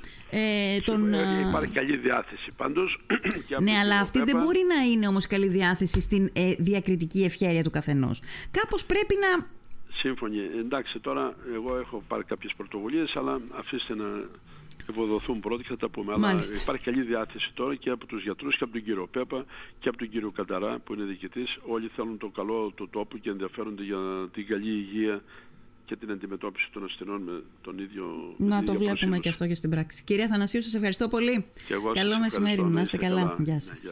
ε, 0.77 0.79
των... 0.79 1.13
Ε, 1.13 1.17
α, 1.45 1.49
Υπάρχει 1.49 1.73
καλή 1.73 1.97
διάθεση 1.97 2.51
πάντως. 2.57 3.05
και 3.47 3.53
από 3.55 3.63
Ναι, 3.63 3.71
τον 3.71 3.79
αλλά 3.79 3.83
κύριο 3.89 4.01
αυτή 4.01 4.17
δεν 4.17 4.25
Πέπα- 4.27 4.43
μπορεί 4.43 4.59
να 4.77 4.83
είναι 4.91 5.07
όμως 5.07 5.27
καλή 5.27 5.47
διάθεση 5.47 6.01
στην 6.01 6.29
ε, 6.33 6.53
διακριτική 6.57 7.23
ευχέρεια 7.23 7.63
του 7.63 7.69
καθενός. 7.69 8.21
Κάπως 8.51 8.85
πρέπει 8.85 9.15
να... 9.21 9.45
Σύμφωνοι. 9.95 10.37
Εντάξει, 10.59 10.99
τώρα 10.99 11.35
εγώ 11.55 11.77
έχω 11.77 12.03
πάρει 12.07 12.23
κάποιες 12.23 12.53
πρωτοβουλίες, 12.57 13.15
αλλά 13.15 13.41
αφήστε 13.59 13.95
να 13.95 14.05
ευοδοθούν 14.89 15.39
πρώτα 15.39 15.61
και 15.61 15.67
θα 15.69 15.77
τα 15.77 15.89
πούμε. 15.89 16.17
Μάλιστα. 16.17 16.53
Αλλά 16.53 16.61
υπάρχει 16.61 16.83
καλή 16.83 17.01
διάθεση 17.01 17.51
τώρα 17.53 17.75
και 17.75 17.89
από 17.89 18.05
τους 18.05 18.23
γιατρούς 18.23 18.57
και 18.57 18.63
από 18.63 18.73
τον 18.73 18.83
κύριο 18.83 19.07
Πέπα 19.11 19.45
και 19.79 19.89
από 19.89 19.97
τον 19.97 20.09
κύριο 20.09 20.31
Καταρά 20.31 20.79
που 20.79 20.93
είναι 20.93 21.03
διοικητής. 21.03 21.57
Όλοι 21.65 21.87
θέλουν 21.95 22.17
το 22.17 22.27
καλό 22.29 22.71
του 22.75 22.89
τόπου 22.89 23.17
και 23.19 23.29
ενδιαφέρονται 23.29 23.83
για 23.83 23.97
την 24.33 24.47
καλή 24.47 24.69
υγεία 24.71 25.21
και 25.85 25.95
την 25.95 26.11
αντιμετώπιση 26.11 26.69
των 26.73 26.83
ασθενών 26.83 27.21
με 27.21 27.41
τον 27.61 27.77
ίδιο 27.79 28.03
με 28.05 28.35
την 28.37 28.47
Να 28.47 28.55
ίδια 28.55 28.65
το 28.67 28.71
βλέπουμε 28.73 28.89
προσήλωση. 28.91 29.19
και 29.21 29.29
αυτό 29.29 29.47
και 29.47 29.55
στην 29.55 29.69
πράξη. 29.69 30.03
Κυρία 30.03 30.27
Θανασίου, 30.27 30.61
σας 30.61 30.73
ευχαριστώ 30.73 31.07
πολύ. 31.07 31.45
Και 31.67 31.73
εγώ 31.73 31.87
σας 31.87 31.95
Καλό 31.97 32.11
ευχαριστώ. 32.13 32.39
μεσημέρι, 32.41 32.61
Να 32.61 32.75
να 32.75 32.81
είστε 32.81 32.95
είστε 32.97 33.07
καλά. 33.07 33.21
καλά. 33.21 33.35
Γεια 33.39 33.53
Ναι, 33.53 33.59
σας. 33.59 33.81
γεια. 33.83 33.91